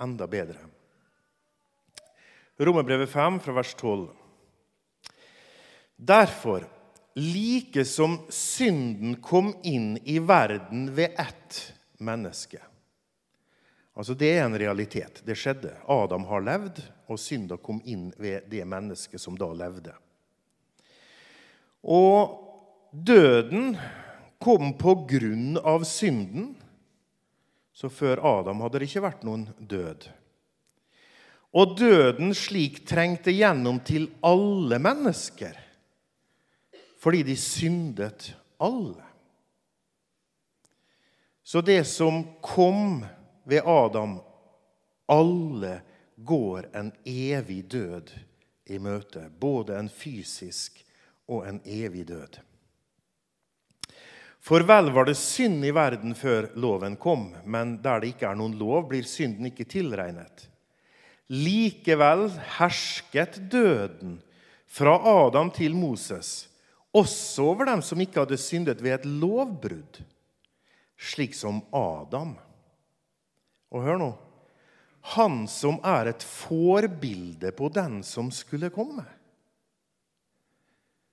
enda 0.00 0.30
bedre. 0.30 0.62
Romerbrevet 2.58 3.10
5, 3.10 3.40
fra 3.40 3.52
vers 3.52 3.74
12. 3.74 4.08
Derfor, 5.96 6.64
like 7.14 7.84
som 7.84 8.18
synden 8.28 9.18
kom 9.24 9.54
inn 9.64 9.98
i 10.04 10.18
verden 10.18 10.88
ved 10.94 11.16
ett 11.20 11.60
menneske 11.98 12.60
Altså 13.96 14.14
Det 14.14 14.28
er 14.28 14.44
en 14.44 14.58
realitet. 14.58 15.22
Det 15.24 15.34
skjedde. 15.40 15.72
Adam 15.88 16.26
har 16.28 16.44
levd, 16.44 16.82
og 17.08 17.20
synda 17.20 17.56
kom 17.56 17.78
inn 17.88 18.10
ved 18.20 18.44
det 18.52 18.66
mennesket 18.68 19.20
som 19.22 19.38
da 19.40 19.48
levde. 19.56 19.94
Og 21.80 22.34
døden 22.92 23.72
kom 24.42 24.74
på 24.76 24.94
grunn 25.08 25.56
av 25.64 25.86
synden. 25.88 26.52
Så 27.72 27.88
før 27.88 28.20
Adam 28.20 28.60
hadde 28.64 28.82
det 28.82 28.90
ikke 28.90 29.06
vært 29.06 29.24
noen 29.24 29.48
død. 29.56 30.10
Og 31.56 31.76
døden 31.78 32.34
slik 32.36 32.82
trengte 32.88 33.32
gjennom 33.32 33.78
til 33.80 34.10
alle 34.26 34.78
mennesker, 34.82 35.56
fordi 37.00 37.22
de 37.30 37.36
syndet 37.40 38.34
alle. 38.60 39.04
Så 41.46 41.62
det 41.64 41.84
som 41.88 42.24
kom 42.44 43.04
ved 43.48 43.62
Adam 43.64 44.18
alle 45.06 45.80
går 46.16 46.66
en 46.74 46.90
evig 47.04 47.70
død 47.70 48.10
i 48.66 48.78
møte. 48.82 49.28
Både 49.30 49.78
en 49.78 49.88
fysisk 49.88 50.82
og 51.30 51.46
en 51.46 51.60
evig 51.64 52.08
død. 52.08 52.40
For 54.42 54.66
vel 54.66 54.90
var 54.94 55.08
det 55.08 55.16
synd 55.18 55.64
i 55.66 55.72
verden 55.74 56.14
før 56.14 56.50
loven 56.54 56.96
kom, 56.96 57.32
men 57.44 57.78
der 57.82 58.02
det 58.02 58.12
ikke 58.14 58.28
er 58.30 58.38
noen 58.38 58.58
lov, 58.58 58.88
blir 58.90 59.06
synden 59.06 59.48
ikke 59.50 59.66
tilregnet. 59.70 60.48
Likevel 61.32 62.28
hersket 62.58 63.40
døden 63.50 64.20
fra 64.70 64.94
Adam 65.26 65.50
til 65.50 65.74
Moses, 65.74 66.46
også 66.94 67.50
over 67.50 67.66
dem 67.68 67.82
som 67.82 68.00
ikke 68.00 68.22
hadde 68.22 68.38
syndet 68.38 68.82
ved 68.82 68.94
et 68.94 69.08
lovbrudd. 69.08 70.02
slik 70.96 71.34
som 71.34 71.60
Adam. 71.72 72.38
Og 73.70 73.82
hør 73.82 73.98
nå 74.00 74.14
Han 75.16 75.44
som 75.46 75.76
er 75.84 76.08
et 76.10 76.22
forbilde 76.22 77.52
på 77.52 77.68
den 77.68 78.02
som 78.02 78.30
skulle 78.30 78.70
komme. 78.70 79.04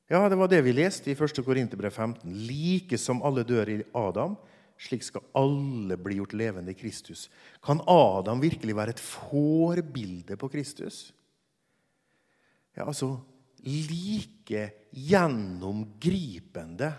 Ja, 0.10 0.30
det 0.30 0.38
var 0.38 0.50
det 0.50 0.64
vi 0.66 0.74
leste 0.74 1.12
i 1.12 1.14
1. 1.14 1.44
Korinterbrev 1.46 1.92
15. 1.92 2.34
Like 2.48 2.98
som 2.98 3.22
alle 3.22 3.44
dør 3.44 3.70
i 3.70 3.84
Adam, 3.94 4.36
slik 4.80 5.04
skal 5.06 5.26
alle 5.38 5.98
bli 5.98 6.18
gjort 6.20 6.36
levende 6.38 6.72
i 6.74 6.78
Kristus. 6.78 7.30
Kan 7.64 7.82
Adam 7.88 8.42
virkelig 8.42 8.76
være 8.76 8.96
et 8.96 9.04
forbilde 9.04 10.38
på 10.40 10.50
Kristus? 10.52 11.14
Ja, 12.76 12.88
altså 12.88 13.18
Like 13.64 14.64
gjennomgripende 14.92 16.90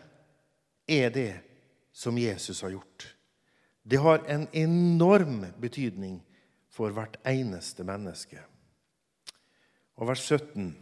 er 0.89 1.11
det 1.13 1.35
som 1.93 2.17
Jesus 2.19 2.63
har 2.65 2.73
gjort. 2.73 3.05
Det 3.85 4.01
har 4.01 4.25
en 4.33 4.49
enorm 4.57 5.45
betydning 5.61 6.23
for 6.73 6.95
hvert 6.97 7.19
eneste 7.29 7.85
menneske. 7.85 8.41
Og 10.01 10.09
vers 10.09 10.25
17. 10.25 10.73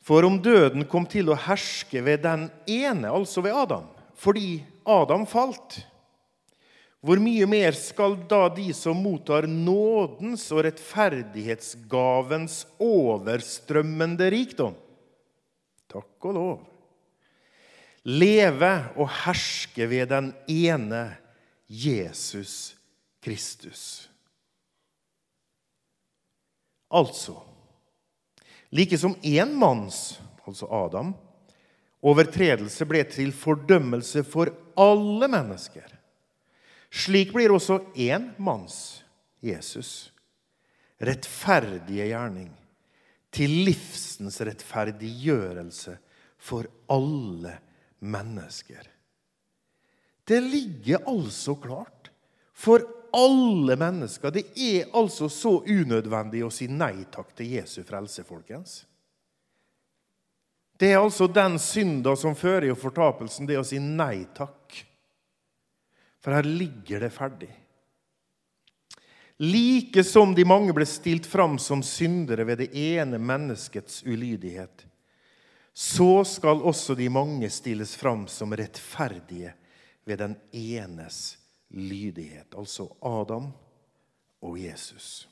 For 0.00 0.24
om 0.24 0.38
døden 0.42 0.86
kom 0.88 1.04
til 1.10 1.28
å 1.28 1.40
herske 1.48 2.00
ved 2.06 2.22
den 2.24 2.46
ene, 2.70 3.10
altså 3.10 3.42
ved 3.44 3.56
Adam, 3.56 3.90
fordi 4.14 4.62
Adam 4.88 5.26
falt, 5.28 5.82
hvor 7.00 7.20
mye 7.22 7.46
mer 7.48 7.72
skal 7.76 8.18
da 8.28 8.48
de 8.52 8.72
som 8.76 8.98
mottar 9.00 9.46
nådens 9.48 10.42
og 10.52 10.64
rettferdighetsgavens 10.66 12.66
overstrømmende 12.82 14.28
rikdom, 14.34 14.74
takk 15.88 16.28
og 16.28 16.36
lov, 16.36 16.58
leve 18.04 18.72
og 18.96 19.08
herske 19.24 19.88
ved 19.88 20.12
den 20.12 20.32
ene 20.48 21.16
Jesus 21.68 22.76
Kristus? 23.24 24.08
Altså 26.90 27.38
Like 28.70 28.98
som 28.98 29.14
én 29.14 29.50
manns, 29.58 30.20
altså 30.46 30.68
Adam, 30.70 31.08
overtredelse 32.06 32.86
ble 32.86 33.02
til 33.10 33.32
fordømmelse 33.34 34.22
for 34.22 34.52
alle 34.80 35.28
mennesker. 35.30 35.88
Slik 36.90 37.34
blir 37.34 37.52
også 37.54 37.78
én 37.94 38.32
manns, 38.42 39.04
Jesus, 39.40 40.10
rettferdige 41.00 42.08
gjerning 42.10 42.50
til 43.32 43.52
livsens 43.68 44.40
rettferdiggjørelse 44.42 45.94
for 46.40 46.66
alle 46.90 47.54
mennesker. 48.00 48.82
Det 50.26 50.40
ligger 50.42 51.06
altså 51.10 51.54
klart 51.60 52.10
for 52.52 52.84
alle 53.16 53.76
mennesker. 53.78 54.30
Det 54.30 54.44
er 54.56 54.90
altså 54.94 55.28
så 55.32 55.56
unødvendig 55.66 56.44
å 56.46 56.52
si 56.54 56.68
nei 56.70 57.06
takk 57.10 57.32
til 57.38 57.56
Jesu 57.56 57.82
frelse, 57.86 58.24
folkens. 58.26 58.82
Det 60.80 60.94
er 60.94 61.02
altså 61.02 61.26
den 61.28 61.58
synda 61.60 62.14
som 62.16 62.32
fører 62.32 62.70
i 62.70 62.76
fortapelsen, 62.76 63.44
det 63.44 63.58
å 63.60 63.64
si 63.68 63.76
nei 63.82 64.24
takk. 64.32 64.78
For 66.24 66.32
her 66.32 66.46
ligger 66.48 67.04
det 67.04 67.10
ferdig. 67.12 67.50
Like 69.40 70.04
som 70.04 70.32
de 70.36 70.44
mange 70.48 70.72
ble 70.76 70.86
stilt 70.88 71.28
fram 71.28 71.58
som 71.60 71.82
syndere 71.84 72.44
ved 72.48 72.62
det 72.62 72.70
ene 72.76 73.20
menneskets 73.20 74.02
ulydighet, 74.08 74.86
så 75.72 76.24
skal 76.28 76.64
også 76.64 76.96
de 76.96 77.08
mange 77.12 77.48
stilles 77.52 77.92
fram 77.96 78.26
som 78.28 78.52
rettferdige 78.56 79.52
ved 80.08 80.20
den 80.20 80.36
enes 80.52 81.38
lydighet, 81.76 82.56
altså 82.56 82.88
Adam 83.04 83.52
og 84.44 84.56
Jesus. 84.60 85.28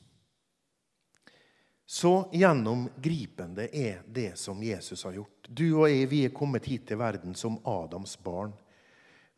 Så 1.89 2.29
gjennomgripende 2.33 3.65
er 3.73 4.03
det 4.07 4.35
som 4.39 4.61
Jesus 4.63 5.07
har 5.09 5.15
gjort. 5.17 5.49
Du 5.49 5.65
og 5.79 5.87
jeg 5.89 6.09
vi 6.11 6.25
er 6.27 6.35
kommet 6.37 6.69
hit 6.69 6.85
til 6.91 7.01
verden 7.01 7.33
som 7.39 7.57
Adams 7.65 8.13
barn. 8.21 8.53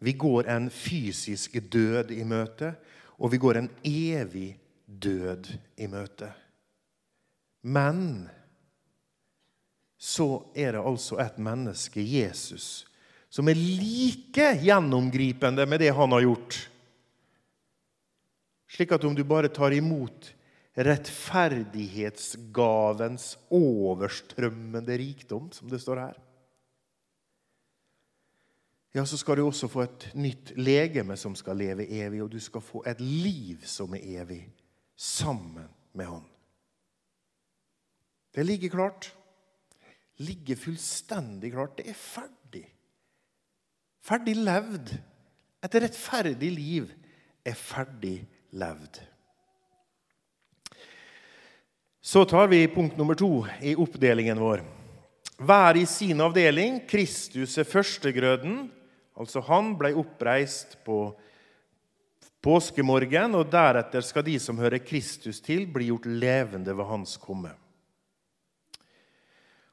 Vi 0.02 0.16
går 0.18 0.48
en 0.50 0.66
fysisk 0.72 1.60
død 1.70 2.10
i 2.10 2.24
møte, 2.26 2.72
og 3.22 3.30
vi 3.30 3.38
går 3.38 3.60
en 3.60 3.70
evig 3.86 4.56
død 4.86 5.52
i 5.78 5.86
møte. 5.92 6.32
Men 7.62 8.26
så 10.00 10.42
er 10.56 10.74
det 10.74 10.82
altså 10.82 11.20
et 11.22 11.38
menneske, 11.38 12.02
Jesus, 12.02 12.86
som 13.30 13.46
er 13.46 13.60
like 13.60 14.56
gjennomgripende 14.64 15.68
med 15.68 15.84
det 15.84 15.92
han 15.94 16.16
har 16.16 16.24
gjort 16.24 16.64
slik 18.70 18.92
at 18.94 19.04
om 19.04 19.14
du 19.14 19.24
bare 19.26 19.50
tar 19.52 19.74
imot 19.74 20.30
rettferdighetsgavens 20.76 23.38
overstrømmende 23.50 24.98
rikdom, 24.98 25.52
som 25.52 25.70
det 25.70 25.80
står 25.82 25.96
her, 26.06 26.14
ja, 28.94 29.04
så 29.06 29.18
skal 29.18 29.38
du 29.38 29.44
også 29.46 29.68
få 29.70 29.84
et 29.84 30.08
nytt 30.18 30.50
legeme 30.58 31.16
som 31.18 31.36
skal 31.38 31.60
leve 31.60 31.86
evig, 31.86 32.22
og 32.24 32.32
du 32.32 32.40
skal 32.42 32.64
få 32.64 32.82
et 32.90 33.00
liv 33.00 33.62
som 33.66 33.94
er 33.94 34.02
evig, 34.18 34.42
sammen 34.96 35.68
med 35.94 36.06
Han. 36.10 36.26
Det 38.34 38.46
ligger 38.46 38.70
klart. 38.70 39.12
Ligger 40.20 40.56
fullstendig 40.56 41.52
klart. 41.52 41.78
Det 41.78 41.88
er 41.88 41.98
ferdig. 41.98 42.66
Ferdig 44.02 44.36
levd. 44.36 44.92
Et 45.64 45.78
rettferdig 45.82 46.50
liv 46.52 46.90
er 47.46 47.56
ferdig 47.58 48.18
levd. 48.50 49.00
Så 52.00 52.24
tar 52.24 52.48
vi 52.48 52.68
punkt 52.68 52.96
nummer 52.96 53.14
to 53.14 53.46
i 53.60 53.74
oppdelingen 53.76 54.38
vår. 54.40 54.62
Hver 55.36 55.76
i 55.76 55.86
sin 55.86 56.20
avdeling. 56.20 56.80
Kristus 56.88 57.58
er 57.60 57.68
førstegrøden. 57.68 58.70
Altså 59.20 59.42
Han 59.44 59.74
ble 59.76 59.92
oppreist 60.00 60.78
på 60.84 61.12
påskemorgen, 62.40 63.36
og 63.36 63.50
deretter 63.52 64.04
skal 64.04 64.24
de 64.24 64.38
som 64.40 64.56
hører 64.56 64.80
Kristus 64.80 65.42
til, 65.44 65.66
bli 65.68 65.90
gjort 65.90 66.08
levende 66.08 66.72
ved 66.72 66.88
Hans 66.88 67.18
komme. 67.20 67.52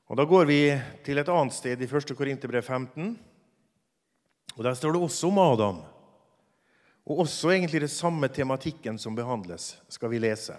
Og 0.08 0.20
Da 0.20 0.24
går 0.28 0.46
vi 0.52 0.62
til 1.04 1.20
et 1.20 1.32
annet 1.32 1.56
sted 1.56 1.80
i 1.80 1.88
1. 1.88 2.16
Korinterbrev 2.16 2.64
15. 2.64 3.16
Og 4.58 4.64
Der 4.64 4.74
står 4.74 4.92
det 4.92 5.02
også 5.02 5.28
om 5.28 5.40
Adam. 5.40 5.84
Og 7.08 7.20
også 7.24 7.52
egentlig 7.56 7.82
det 7.82 7.92
samme 7.92 8.28
tematikken 8.28 8.98
som 9.00 9.16
behandles, 9.16 9.78
skal 9.88 10.12
vi 10.12 10.20
lese. 10.20 10.56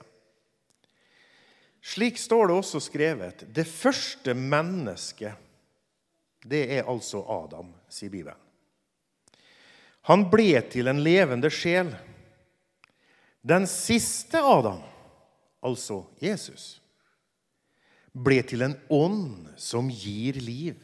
Slik 1.82 2.18
står 2.18 2.48
det 2.48 2.58
også 2.58 2.80
skrevet. 2.82 3.44
Det 3.54 3.64
første 3.68 4.34
mennesket, 4.34 5.34
det 6.44 6.64
er 6.78 6.90
altså 6.90 7.22
Adam, 7.22 7.72
sier 7.90 8.12
Bibelen. 8.12 8.38
Han 10.08 10.24
ble 10.32 10.62
til 10.72 10.88
en 10.88 11.02
levende 11.04 11.50
sjel. 11.52 11.90
Den 13.44 13.66
siste 13.68 14.40
Adam, 14.40 14.80
altså 15.64 16.02
Jesus, 16.22 16.78
ble 18.12 18.40
til 18.42 18.64
en 18.64 18.76
ånd 18.88 19.50
som 19.60 19.90
gir 19.92 20.40
liv. 20.40 20.78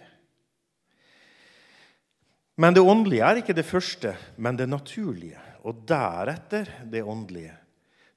Men 2.60 2.76
det 2.76 2.84
åndelige 2.84 3.26
er 3.26 3.40
ikke 3.40 3.56
det 3.56 3.66
første, 3.66 4.12
men 4.36 4.60
det 4.60 4.68
naturlige 4.70 5.40
og 5.64 5.80
deretter 5.88 6.68
det 6.92 7.02
åndelige. 7.02 7.56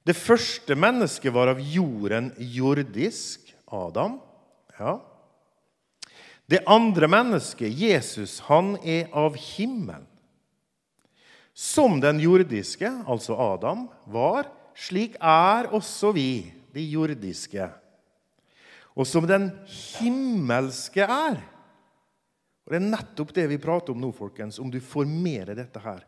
Det 0.08 0.16
første 0.16 0.72
mennesket 0.72 1.34
var 1.34 1.50
av 1.52 1.58
jorden 1.60 2.30
jordisk, 2.40 3.50
Adam. 3.68 4.14
Ja. 4.78 4.94
Det 6.48 6.62
andre 6.64 7.10
mennesket, 7.12 7.68
Jesus, 7.76 8.38
han 8.46 8.78
er 8.80 9.10
av 9.12 9.36
himmelen. 9.36 10.06
Som 11.52 11.98
den 12.00 12.22
jordiske, 12.22 12.88
altså 13.04 13.36
Adam, 13.36 13.88
var, 14.08 14.48
slik 14.78 15.18
er 15.20 15.68
også 15.76 16.14
vi, 16.16 16.54
de 16.72 16.86
jordiske. 16.88 17.66
Og 18.96 19.04
som 19.04 19.26
den 19.28 19.50
himmelske 19.98 21.04
er. 21.04 21.42
Og 22.64 22.72
Det 22.72 22.78
er 22.78 22.92
nettopp 22.94 23.34
det 23.34 23.48
vi 23.50 23.60
prater 23.60 23.92
om 23.92 24.00
nå, 24.00 24.14
folkens, 24.16 24.62
om 24.62 24.70
du 24.72 24.80
formerer 24.80 25.58
dette 25.58 25.82
her. 25.84 26.06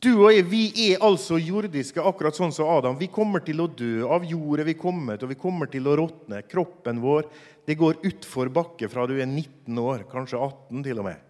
Du 0.00 0.14
og 0.14 0.30
jeg 0.32 0.46
vi 0.48 0.62
er 0.86 1.02
altså 1.04 1.36
jordiske, 1.36 2.00
akkurat 2.00 2.36
sånn 2.36 2.54
som 2.56 2.70
Adam. 2.72 2.96
Vi 2.96 3.10
kommer 3.12 3.42
til 3.44 3.60
å 3.60 3.68
dø. 3.68 4.06
Av 4.08 4.24
jordet 4.24 4.64
vi 4.70 4.74
kommet, 4.80 5.20
og 5.20 5.28
vi 5.34 5.36
kommer 5.36 5.68
til 5.68 5.90
å 5.90 5.96
råtne. 6.00 6.40
Kroppen 6.48 7.02
vår 7.02 7.28
det 7.68 7.76
går 7.76 8.00
utfor 8.08 8.48
bakke 8.48 8.88
fra 8.90 9.04
du 9.06 9.18
er 9.18 9.28
19 9.28 9.76
år, 9.78 10.06
kanskje 10.08 10.40
18 10.40 10.86
til 10.86 11.02
og 11.02 11.06
med. 11.10 11.20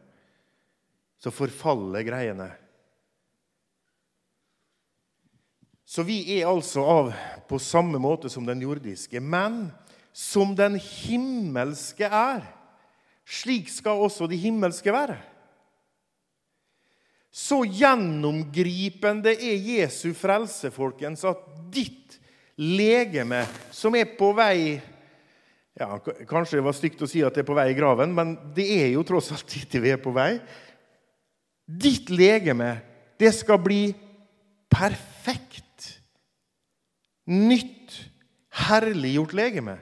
Så 1.20 1.33
forfaller 1.35 2.06
greiene. 2.06 2.46
Så 5.90 6.06
vi 6.06 6.22
er 6.37 6.46
altså 6.46 6.87
av 6.87 7.11
på 7.50 7.59
samme 7.59 7.98
måte 7.98 8.30
som 8.30 8.46
den 8.46 8.62
jordiske. 8.62 9.18
Men 9.18 9.66
som 10.14 10.54
den 10.54 10.78
himmelske 10.78 12.06
er, 12.06 12.46
slik 13.26 13.66
skal 13.74 14.06
også 14.06 14.30
de 14.30 14.38
himmelske 14.38 14.94
være. 14.94 15.18
Så 17.31 17.62
gjennomgripende 17.64 19.33
er 19.38 19.66
Jesu 19.79 20.11
frelse, 20.19 20.73
folkens, 20.75 21.23
at 21.25 21.45
ditt 21.71 22.19
legeme, 22.59 23.45
som 23.73 23.95
er 23.97 24.09
på 24.19 24.33
vei 24.37 24.81
ja, 25.81 25.95
Kanskje 26.29 26.59
det 26.59 26.64
var 26.66 26.75
stygt 26.77 27.01
å 27.01 27.09
si 27.09 27.23
at 27.25 27.33
det 27.33 27.45
er 27.45 27.49
på 27.49 27.57
vei 27.57 27.71
i 27.71 27.77
graven, 27.79 28.11
men 28.12 28.35
det 28.57 28.66
er 28.75 28.90
jo 28.93 29.05
tross 29.07 29.31
alt 29.33 29.47
dit 29.49 29.79
vi 29.81 29.93
er 29.95 30.01
på 30.03 30.12
vei. 30.12 30.35
Ditt 31.64 32.11
legeme, 32.12 32.75
det 33.16 33.31
skal 33.38 33.61
bli 33.62 33.85
perfekt. 34.69 35.87
Nytt, 37.31 37.95
herliggjort 38.66 39.33
legeme. 39.38 39.79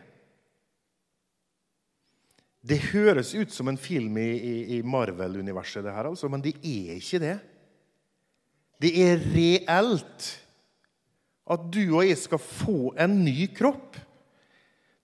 Det 2.68 2.80
høres 2.90 3.32
ut 3.32 3.52
som 3.54 3.70
en 3.70 3.78
film 3.80 4.18
i, 4.20 4.28
i, 4.28 4.56
i 4.76 4.82
Marvel-universet, 4.84 5.84
det 5.86 5.94
her, 5.94 6.10
altså, 6.10 6.28
men 6.28 6.42
det 6.44 6.56
er 6.60 6.98
ikke 6.98 7.22
det. 7.22 7.36
Det 8.82 8.92
er 9.02 9.24
reelt 9.32 10.28
at 11.48 11.64
du 11.72 11.82
og 11.86 12.04
jeg 12.04 12.18
skal 12.20 12.42
få 12.42 12.92
en 13.00 13.16
ny 13.24 13.48
kropp. 13.56 13.96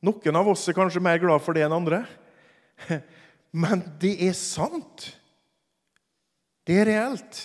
Noen 0.05 0.37
av 0.37 0.50
oss 0.53 0.66
er 0.68 0.77
kanskje 0.77 1.03
mer 1.03 1.18
glad 1.22 1.40
for 1.42 1.57
det 1.57 1.64
enn 1.64 1.74
andre. 1.74 2.03
Men 3.55 3.81
det 4.03 4.16
er 4.27 4.35
sant. 4.37 5.07
Det 6.66 6.77
er 6.83 6.88
reelt. 6.90 7.38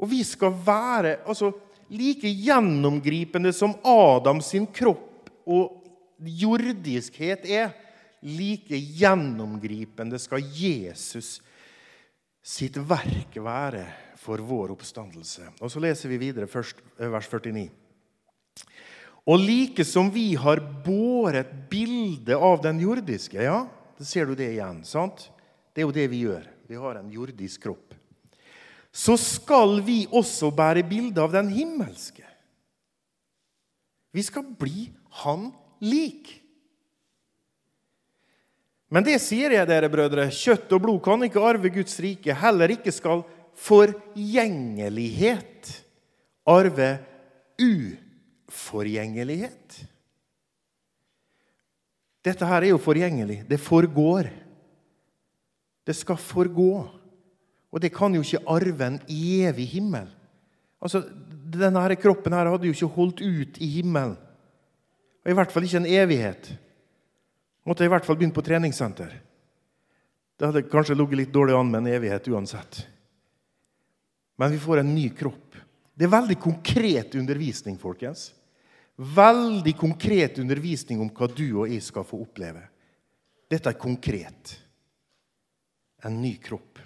Og 0.00 0.08
vi 0.08 0.22
skal 0.24 0.54
være 0.64 1.18
altså, 1.26 1.50
like 1.92 2.30
gjennomgripende 2.30 3.52
som 3.56 3.74
Adams 3.84 4.52
kropp 4.76 5.28
og 5.44 5.82
jordiskhet 6.20 7.44
er. 7.44 7.74
Like 8.26 8.74
gjennomgripende 8.74 10.18
skal 10.18 10.42
Jesus 10.42 11.36
sitt 12.46 12.78
verk 12.78 13.36
være 13.42 13.84
for 14.18 14.42
vår 14.42 14.72
oppstandelse. 14.74 15.52
Og 15.62 15.70
Så 15.70 15.82
leser 15.82 16.10
vi 16.10 16.18
videre 16.18 16.50
først 16.50 16.80
eh, 16.98 17.10
vers 17.10 17.28
49. 17.30 17.68
Og 19.26 19.42
like 19.42 19.84
som 19.86 20.10
vi 20.14 20.34
har 20.38 20.62
båret 20.86 21.50
bilde 21.70 22.36
av 22.38 22.60
den 22.62 22.78
jordiske 22.82 23.42
Ja, 23.42 23.64
da 23.98 24.04
ser 24.06 24.26
du 24.26 24.34
det 24.38 24.52
igjen. 24.54 24.84
sant? 24.86 25.28
Det 25.74 25.82
er 25.82 25.86
jo 25.88 25.94
det 25.94 26.06
vi 26.10 26.22
gjør. 26.26 26.46
Vi 26.66 26.78
har 26.78 26.98
en 26.98 27.10
jordisk 27.10 27.62
kropp. 27.66 27.94
Så 28.94 29.16
skal 29.20 29.82
vi 29.84 30.06
også 30.08 30.50
bære 30.54 30.86
bilde 30.88 31.20
av 31.20 31.34
den 31.34 31.50
himmelske. 31.52 32.24
Vi 34.14 34.22
skal 34.22 34.46
bli 34.56 34.88
Han 35.22 35.50
lik. 35.80 36.45
Men 38.90 39.04
det 39.06 39.20
sier 39.22 39.50
jeg 39.56 39.66
dere, 39.66 39.88
brødre. 39.90 40.30
Kjøtt 40.30 40.72
og 40.76 40.82
blod 40.84 41.00
kan 41.04 41.22
ikke 41.26 41.42
arve 41.42 41.68
Guds 41.74 42.00
rike. 42.02 42.34
Heller 42.38 42.70
ikke 42.76 42.92
skal 42.94 43.24
forgjengelighet 43.56 45.86
arve 46.46 46.98
uforgjengelighet. 47.58 49.86
Dette 52.26 52.46
her 52.46 52.62
er 52.62 52.68
jo 52.72 52.78
forgjengelig. 52.82 53.44
Det 53.48 53.60
forgår. 53.62 54.30
Det 55.86 55.94
skal 55.94 56.16
forgå. 56.18 56.88
Og 57.70 57.82
det 57.82 57.92
kan 57.94 58.14
jo 58.14 58.20
ikke 58.22 58.46
arve 58.50 58.86
en 58.86 59.00
evig 59.10 59.66
himmel. 59.76 60.08
Altså, 60.82 61.02
Denne 61.46 61.96
kroppen 61.96 62.32
her 62.34 62.50
hadde 62.50 62.66
jo 62.66 62.74
ikke 62.74 62.96
holdt 62.96 63.20
ut 63.22 63.58
i 63.62 63.68
himmelen. 63.78 64.16
Og 65.24 65.30
I 65.30 65.34
hvert 65.34 65.52
fall 65.52 65.64
ikke 65.66 65.78
en 65.78 65.86
evighet. 65.86 66.58
Måtte 67.66 67.82
jeg 67.82 67.90
i 67.90 67.94
hvert 67.96 68.06
fall 68.06 68.18
begynt 68.18 68.36
på 68.36 68.44
treningssenter. 68.46 69.16
Det 70.36 70.46
hadde 70.46 70.68
kanskje 70.70 70.94
ligget 70.94 71.24
litt 71.24 71.32
dårlig 71.34 71.56
an 71.58 71.72
med 71.72 71.82
en 71.82 71.94
evighet 71.96 72.28
uansett 72.30 72.84
men 74.36 74.52
vi 74.52 74.58
får 74.58 74.78
en 74.78 74.94
ny 74.94 75.08
kropp. 75.08 75.56
Det 75.94 76.04
er 76.04 76.12
veldig 76.12 76.36
konkret 76.40 77.14
undervisning, 77.14 77.78
folkens. 77.80 78.30
Veldig 78.96 79.72
konkret 79.76 80.38
undervisning 80.38 81.00
om 81.00 81.10
hva 81.12 81.28
du 81.32 81.46
og 81.62 81.72
jeg 81.72 81.84
skal 81.84 82.04
få 82.04 82.20
oppleve. 82.24 82.66
Dette 83.48 83.72
er 83.72 83.80
konkret. 83.80 84.56
En 86.04 86.20
ny 86.20 86.34
kropp. 86.42 86.82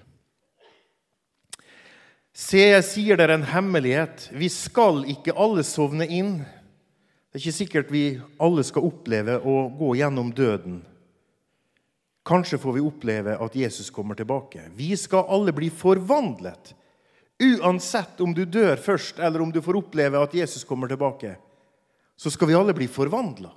Se, 2.31 2.63
jeg 2.63 2.87
sier 2.87 3.19
dere 3.19 3.35
en 3.37 3.49
hemmelighet. 3.51 4.29
Vi 4.31 4.49
skal 4.53 5.03
ikke 5.11 5.35
alle 5.35 5.67
sovne 5.67 6.07
inn. 6.07 6.39
Det 7.31 7.39
er 7.39 7.45
ikke 7.45 7.59
sikkert 7.61 7.93
vi 7.95 8.05
alle 8.43 8.65
skal 8.67 8.89
oppleve 8.89 9.39
å 9.39 9.69
gå 9.79 9.95
gjennom 10.01 10.33
døden. 10.35 10.81
Kanskje 12.27 12.59
får 12.61 12.77
vi 12.77 12.83
oppleve 12.85 13.37
at 13.41 13.57
Jesus 13.57 13.91
kommer 13.95 14.19
tilbake. 14.19 14.67
Vi 14.77 14.93
skal 14.99 15.31
alle 15.31 15.55
bli 15.57 15.71
forvandlet 15.71 16.75
Uansett 17.41 18.21
om 18.21 18.35
du 18.37 18.43
dør 18.45 18.77
først, 18.77 19.19
eller 19.19 19.41
om 19.41 19.53
du 19.53 19.63
får 19.65 19.79
oppleve 19.79 20.21
at 20.21 20.35
Jesus 20.37 20.65
kommer 20.69 20.91
tilbake, 20.91 21.33
så 22.17 22.29
skal 22.29 22.51
vi 22.51 22.57
alle 22.57 22.75
bli 22.77 22.85
forvandla. 22.91 23.49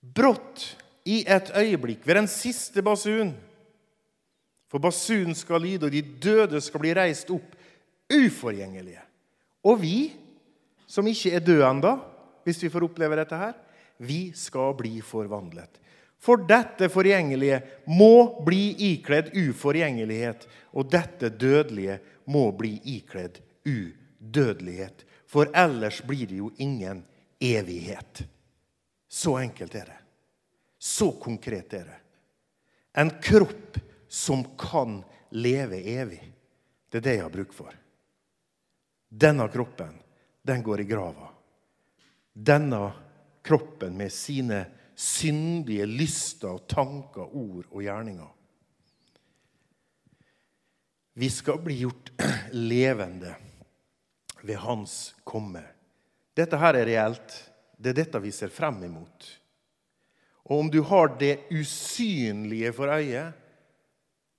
Brått, 0.00 0.76
i 1.06 1.20
et 1.26 1.50
øyeblikk, 1.54 2.06
ved 2.06 2.16
den 2.18 2.28
siste 2.30 2.82
basun. 2.82 3.32
For 4.70 4.82
basunen 4.82 5.34
skal 5.38 5.62
lyde, 5.62 5.86
og 5.86 5.94
de 5.94 6.02
døde 6.02 6.60
skal 6.62 6.82
bli 6.82 6.94
reist 6.94 7.30
opp 7.34 7.54
uforgjengelige. 8.10 9.02
Og 9.66 9.82
vi, 9.82 9.96
som 10.86 11.06
ikke 11.10 11.34
er 11.36 11.44
døde 11.44 11.66
ennå, 11.66 11.96
hvis 12.46 12.62
vi 12.62 12.70
får 12.70 12.86
oppleve 12.86 13.18
dette 13.18 13.38
her, 13.38 13.56
vi 13.98 14.30
skal 14.36 14.74
bli 14.78 15.00
forvandlet. 15.04 15.80
For 16.22 16.40
dette 16.48 16.88
forgjengelige 16.90 17.60
må 17.92 18.42
bli 18.46 18.70
ikledd 18.92 19.32
uforgjengelighet, 19.36 20.46
og 20.76 20.88
dette 20.92 21.30
dødelige 21.30 21.98
må 22.32 22.48
bli 22.56 22.76
ikledd 22.96 23.40
udødelighet. 23.66 25.04
For 25.26 25.50
ellers 25.54 26.00
blir 26.06 26.26
det 26.30 26.40
jo 26.40 26.50
ingen 26.62 27.02
evighet. 27.42 28.24
Så 29.08 29.36
enkelt 29.42 29.74
er 29.74 29.90
det. 29.90 30.00
Så 30.78 31.10
konkret 31.20 31.74
er 31.74 31.86
det. 31.90 32.00
En 32.96 33.10
kropp 33.22 33.78
som 34.08 34.44
kan 34.58 35.00
leve 35.36 35.80
evig. 35.82 36.22
Det 36.88 37.00
er 37.00 37.04
det 37.04 37.14
jeg 37.18 37.26
har 37.26 37.34
bruk 37.34 37.52
for. 37.52 37.74
Denne 39.08 39.46
kroppen, 39.52 39.94
den 40.46 40.62
går 40.62 40.80
i 40.80 40.84
grava. 40.84 41.28
Denne 42.32 42.92
kroppen 43.42 43.96
med 43.98 44.12
sine 44.12 44.64
syndige 44.94 45.86
lyster 45.86 46.54
og 46.54 46.66
tanker, 46.70 47.26
ord 47.26 47.66
og 47.70 47.82
gjerninger. 47.82 48.28
Vi 51.16 51.30
skal 51.32 51.58
bli 51.64 51.80
gjort 51.80 52.12
levende 52.52 53.34
ved 54.46 54.60
Hans 54.62 55.14
komme. 55.24 55.64
Dette 56.36 56.60
her 56.60 56.78
er 56.78 56.86
reelt. 56.88 57.34
Det 57.76 57.92
er 57.92 57.98
dette 58.02 58.20
vi 58.22 58.32
ser 58.32 58.52
frem 58.52 58.82
imot. 58.86 59.26
Og 60.46 60.60
om 60.60 60.70
du 60.70 60.78
har 60.86 61.16
det 61.18 61.48
usynlige 61.50 62.70
for 62.76 62.92
øyet 62.92 63.34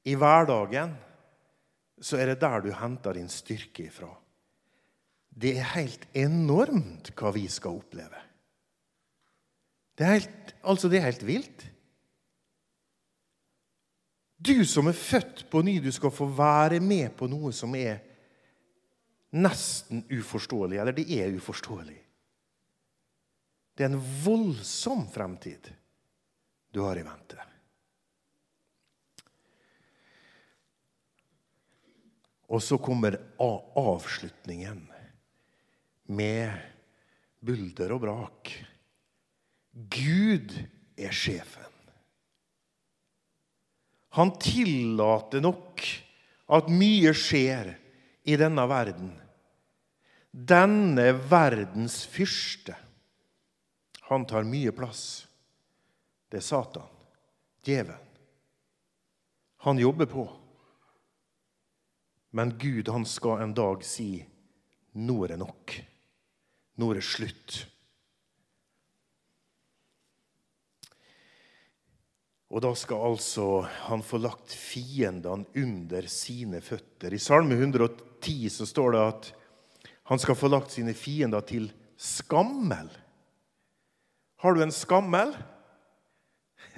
i 0.08 0.16
hverdagen, 0.16 0.96
så 2.00 2.22
er 2.22 2.32
det 2.32 2.40
der 2.42 2.64
du 2.64 2.72
henter 2.72 3.18
din 3.18 3.30
styrke 3.30 3.90
ifra. 3.90 4.14
Det 5.38 5.54
er 5.60 5.74
helt 5.76 6.08
enormt 6.18 7.12
hva 7.18 7.32
vi 7.36 7.46
skal 7.52 7.78
oppleve. 7.78 8.24
Det 9.98 10.06
er 10.06 10.16
helt, 10.16 10.54
altså 10.66 10.90
det 10.90 11.00
er 11.00 11.10
helt 11.10 11.26
vilt. 11.26 11.66
Du 14.38 14.66
som 14.70 14.90
er 14.90 14.98
født 14.98 15.46
på 15.50 15.62
ny, 15.66 15.80
du 15.82 15.92
skal 15.94 16.14
få 16.14 16.28
være 16.38 16.80
med 16.82 17.14
på 17.18 17.30
noe 17.30 17.54
som 17.54 17.74
er 17.78 18.02
nesten 19.38 20.04
uforståelig. 20.14 20.78
Eller 20.82 20.98
det 20.98 21.08
er 21.18 21.34
uforståelig. 21.38 21.98
Det 23.78 23.86
er 23.86 23.94
en 23.94 24.02
voldsom 24.24 25.06
fremtid 25.14 25.70
du 26.74 26.82
har 26.86 26.98
i 26.98 27.06
vente. 27.06 27.38
Og 32.48 32.62
så 32.64 32.78
kommer 32.80 33.18
avslutningen 33.44 34.86
med 36.08 36.52
bulder 37.40 37.94
og 37.96 38.02
brak. 38.04 38.52
Gud 39.72 40.54
er 40.98 41.14
sjefen. 41.14 41.64
Han 44.18 44.34
tillater 44.42 45.44
nok 45.44 45.84
at 46.58 46.70
mye 46.74 47.12
skjer 47.14 47.76
i 48.26 48.38
denne 48.40 48.64
verden. 48.70 49.12
Denne 50.32 51.12
verdens 51.30 52.02
fyrste. 52.10 52.74
Han 54.10 54.26
tar 54.26 54.48
mye 54.48 54.74
plass. 54.74 55.28
Det 56.32 56.40
er 56.42 56.48
Satan, 56.48 56.90
djevelen. 57.64 58.04
Han 59.68 59.80
jobber 59.80 60.06
på. 60.06 60.26
Men 62.30 62.58
Gud 62.58 62.90
han 62.90 63.06
skal 63.06 63.42
en 63.44 63.54
dag 63.58 63.84
si 63.86 64.26
nå 64.98 65.22
er 65.26 65.34
det 65.34 65.40
nok. 65.42 65.78
Nå 66.78 66.92
er 66.92 67.00
det 67.00 67.08
slutt. 67.08 67.58
Og 72.48 72.64
da 72.64 72.72
skal 72.80 73.10
altså 73.10 73.48
han 73.90 74.04
få 74.06 74.22
lagt 74.24 74.54
fiendene 74.56 75.50
under 75.60 76.08
sine 76.12 76.62
føtter. 76.64 77.14
I 77.14 77.20
Salme 77.20 77.58
110 77.58 78.38
så 78.54 78.68
står 78.70 78.96
det 78.96 79.02
at 79.04 79.32
han 80.08 80.22
skal 80.24 80.38
få 80.40 80.48
lagt 80.48 80.72
sine 80.72 80.94
fiender 80.96 81.44
til 81.44 81.68
skammel. 82.00 82.88
Har 84.40 84.56
du 84.56 84.64
en 84.64 84.72
skammel? 84.72 85.34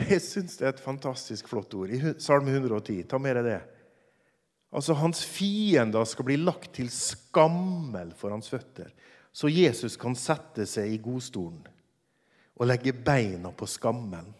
Jeg 0.00 0.22
syns 0.24 0.56
det 0.56 0.64
er 0.64 0.72
et 0.72 0.80
fantastisk 0.80 1.50
flott 1.50 1.74
ord. 1.76 1.92
I 1.92 2.14
Salme 2.22 2.54
110. 2.54 3.02
Ta 3.10 3.20
med 3.20 3.36
deg 3.36 3.50
det. 3.50 3.60
Altså, 4.70 4.94
Hans 4.94 5.24
fiender 5.26 6.04
skal 6.06 6.28
bli 6.28 6.36
lagt 6.38 6.74
til 6.78 6.90
skammel 6.94 8.12
for 8.18 8.30
hans 8.30 8.50
føtter, 8.52 8.92
så 9.32 9.50
Jesus 9.50 9.96
kan 9.98 10.14
sette 10.18 10.66
seg 10.66 10.92
i 10.94 11.00
godstolen 11.02 11.64
og 12.60 12.68
legge 12.68 12.94
beina 12.94 13.50
på 13.56 13.66
skammelen. 13.70 14.34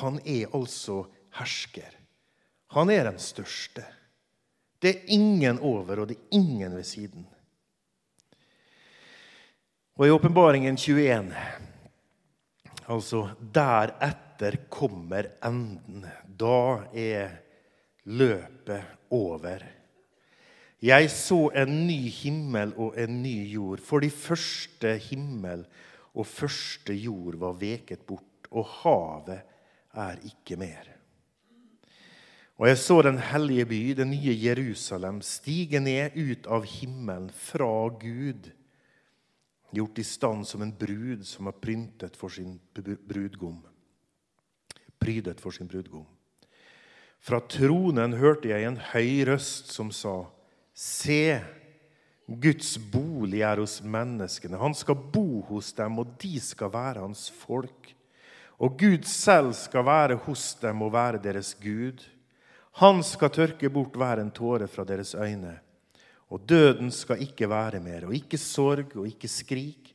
Han 0.00 0.20
er 0.22 0.52
altså 0.54 1.02
hersker. 1.34 1.96
Han 2.76 2.92
er 2.94 3.08
den 3.08 3.18
største. 3.18 3.82
Det 4.80 4.90
er 4.90 5.12
ingen 5.12 5.58
over, 5.58 6.00
og 6.04 6.08
det 6.08 6.16
er 6.16 6.38
ingen 6.38 6.76
ved 6.76 6.86
siden. 6.86 7.26
Og 9.98 10.06
i 10.06 10.14
Åpenbaringen 10.14 10.78
21, 10.78 11.34
altså 12.88 13.26
deretter 13.54 14.29
kommer 14.72 15.28
enden. 15.44 16.06
Da 16.24 16.86
er 16.96 17.36
løpet 18.04 19.10
over. 19.10 19.64
Jeg 20.80 21.10
så 21.12 21.50
en 21.60 21.74
ny 21.86 22.08
himmel 22.08 22.72
og 22.80 22.96
en 22.96 23.18
ny 23.22 23.34
jord, 23.52 23.82
for 23.84 24.00
de 24.00 24.08
første 24.10 24.94
himmel 25.10 25.66
og 26.14 26.26
første 26.26 26.94
jord 26.96 27.36
var 27.42 27.58
veket 27.60 28.06
bort, 28.08 28.48
og 28.50 28.64
havet 28.80 29.42
er 29.92 30.22
ikke 30.24 30.56
mer. 30.56 30.88
Og 32.60 32.68
jeg 32.68 32.78
så 32.80 33.02
den 33.02 33.18
hellige 33.18 33.66
by, 33.66 33.82
det 33.96 34.06
nye 34.08 34.34
Jerusalem, 34.36 35.20
stige 35.24 35.80
ned 35.80 36.16
ut 36.16 36.48
av 36.48 36.64
himmelen 36.68 37.30
fra 37.32 37.88
Gud, 38.00 38.50
gjort 39.72 40.00
i 40.00 40.04
stand 40.04 40.44
som 40.48 40.64
en 40.64 40.74
brud 40.76 41.24
som 41.24 41.48
har 41.48 41.56
pryntet 41.56 42.16
for 42.20 42.32
sin 42.32 42.58
brudgom. 42.74 43.62
Prydet 45.00 45.40
for 45.40 45.54
sin 45.54 45.68
brudgom. 45.68 46.06
Fra 47.20 47.40
tronen 47.52 48.16
hørte 48.16 48.48
jeg 48.52 48.64
en 48.64 48.78
høy 48.92 49.24
røst 49.28 49.72
som 49.74 49.90
sa, 49.92 50.22
Se, 50.72 51.40
Guds 52.30 52.76
bolig 52.92 53.42
er 53.44 53.60
hos 53.60 53.80
menneskene. 53.82 54.56
Han 54.60 54.76
skal 54.76 54.96
bo 55.12 55.42
hos 55.50 55.72
dem, 55.76 55.98
og 56.00 56.14
de 56.22 56.38
skal 56.40 56.70
være 56.72 57.02
hans 57.02 57.26
folk. 57.42 57.90
Og 58.60 58.76
Gud 58.80 59.04
selv 59.08 59.52
skal 59.56 59.84
være 59.88 60.20
hos 60.24 60.54
dem 60.60 60.84
og 60.86 60.92
være 60.94 61.20
deres 61.22 61.52
Gud. 61.60 62.04
Han 62.80 63.02
skal 63.04 63.32
tørke 63.34 63.70
bort 63.72 63.96
hver 63.98 64.22
en 64.22 64.30
tåre 64.30 64.68
fra 64.70 64.84
deres 64.86 65.14
øyne. 65.18 65.56
Og 66.30 66.44
døden 66.48 66.92
skal 66.94 67.20
ikke 67.24 67.48
være 67.50 67.80
mer, 67.82 68.06
og 68.06 68.14
ikke 68.14 68.38
sorg 68.38 68.94
og 68.94 69.08
ikke 69.08 69.28
skrik, 69.28 69.90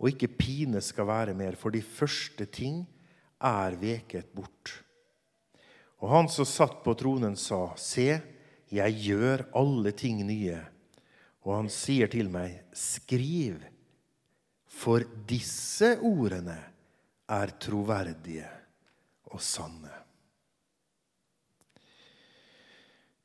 og 0.00 0.08
ikke 0.08 0.30
pine 0.40 0.80
skal 0.80 1.06
være 1.06 1.34
mer, 1.36 1.58
for 1.60 1.70
de 1.70 1.82
første 1.82 2.46
ting 2.48 2.86
er 3.44 3.76
veket 3.80 4.32
bort. 4.32 4.72
Og 6.02 6.10
han 6.10 6.28
som 6.28 6.48
satt 6.48 6.82
på 6.84 6.94
tronen, 6.98 7.36
sa, 7.36 7.72
Se, 7.80 8.08
jeg 8.72 8.96
gjør 9.06 9.46
alle 9.56 9.92
ting 9.96 10.24
nye. 10.26 10.58
Og 11.44 11.58
han 11.58 11.70
sier 11.72 12.10
til 12.12 12.30
meg, 12.32 12.62
Skriv, 12.76 13.60
for 14.68 15.04
disse 15.28 15.94
ordene 16.04 16.56
er 17.30 17.52
troverdige 17.60 18.48
og 19.32 19.40
sanne. 19.42 19.92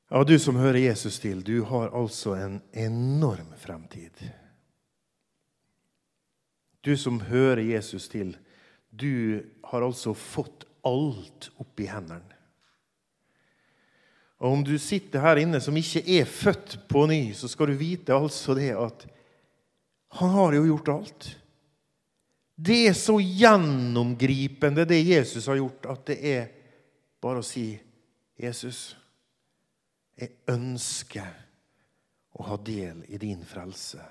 Ja, 0.10 0.24
Du 0.24 0.40
som 0.40 0.56
hører 0.56 0.80
Jesus 0.80 1.20
til, 1.20 1.44
du 1.44 1.64
har 1.64 1.92
altså 1.94 2.34
en 2.34 2.62
enorm 2.74 3.54
fremtid. 3.58 4.24
Du 6.82 6.98
som 6.98 7.20
hører 7.20 7.62
Jesus 7.62 8.08
til, 8.10 8.38
du 8.90 9.46
har 9.70 9.86
altså 9.86 10.14
fått 10.18 10.66
alt 10.88 11.50
opp 11.62 11.80
i 11.80 11.88
hendene. 11.90 12.38
Og 14.40 14.54
om 14.56 14.62
du 14.64 14.78
sitter 14.80 15.20
her 15.20 15.42
inne 15.42 15.60
som 15.60 15.76
ikke 15.76 16.02
er 16.16 16.28
født 16.28 16.78
på 16.88 17.04
ny, 17.12 17.34
så 17.36 17.50
skal 17.52 17.72
du 17.72 17.80
vite 17.80 18.16
altså 18.16 18.56
det 18.56 18.72
at 18.72 19.04
han 20.20 20.32
har 20.32 20.56
jo 20.56 20.64
gjort 20.70 20.92
alt. 20.94 21.28
Det 22.56 22.78
er 22.88 22.96
så 22.98 23.18
gjennomgripende, 23.20 24.88
det 24.88 25.02
Jesus 25.04 25.48
har 25.48 25.60
gjort, 25.60 25.86
at 25.92 26.06
det 26.08 26.18
er 26.32 26.48
bare 27.22 27.44
å 27.44 27.46
si 27.46 27.68
Jesus, 28.40 28.96
jeg 30.20 30.34
ønsker 30.52 31.30
å 32.40 32.48
ha 32.48 32.58
del 32.64 33.04
i 33.12 33.20
din 33.20 33.44
frelse 33.48 34.04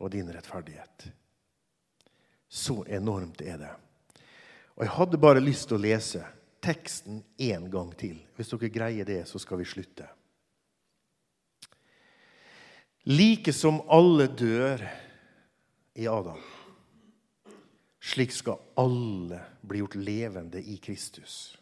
og 0.00 0.12
din 0.12 0.28
rettferdighet. 0.32 1.08
Så 2.48 2.80
enormt 2.88 3.40
er 3.44 3.60
det. 3.60 3.72
Og 4.78 4.84
Jeg 4.86 4.94
hadde 4.94 5.18
bare 5.18 5.42
lyst 5.42 5.68
til 5.68 5.78
å 5.78 5.82
lese 5.82 6.22
teksten 6.62 7.22
en 7.50 7.66
gang 7.70 7.90
til. 7.98 8.14
Hvis 8.38 8.52
dere 8.54 8.70
greier 8.70 9.08
det, 9.08 9.24
så 9.26 9.40
skal 9.42 9.58
vi 9.58 9.66
slutte. 9.66 10.06
Like 13.10 13.54
som 13.56 13.82
alle 13.90 14.28
dør 14.30 14.84
i 15.98 16.06
Adam 16.06 16.38
slik 18.08 18.32
skal 18.32 18.58
alle 18.74 19.40
bli 19.60 19.82
gjort 19.82 19.94
levende 19.94 20.62
i 20.62 20.76
Kristus. 20.76 21.58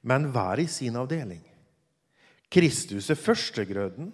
Men 0.00 0.28
hver 0.32 0.60
i 0.60 0.66
sin 0.68 0.96
avdeling. 0.98 1.42
Kristus 2.48 3.10
er 3.10 3.18
førstegrøden, 3.18 4.12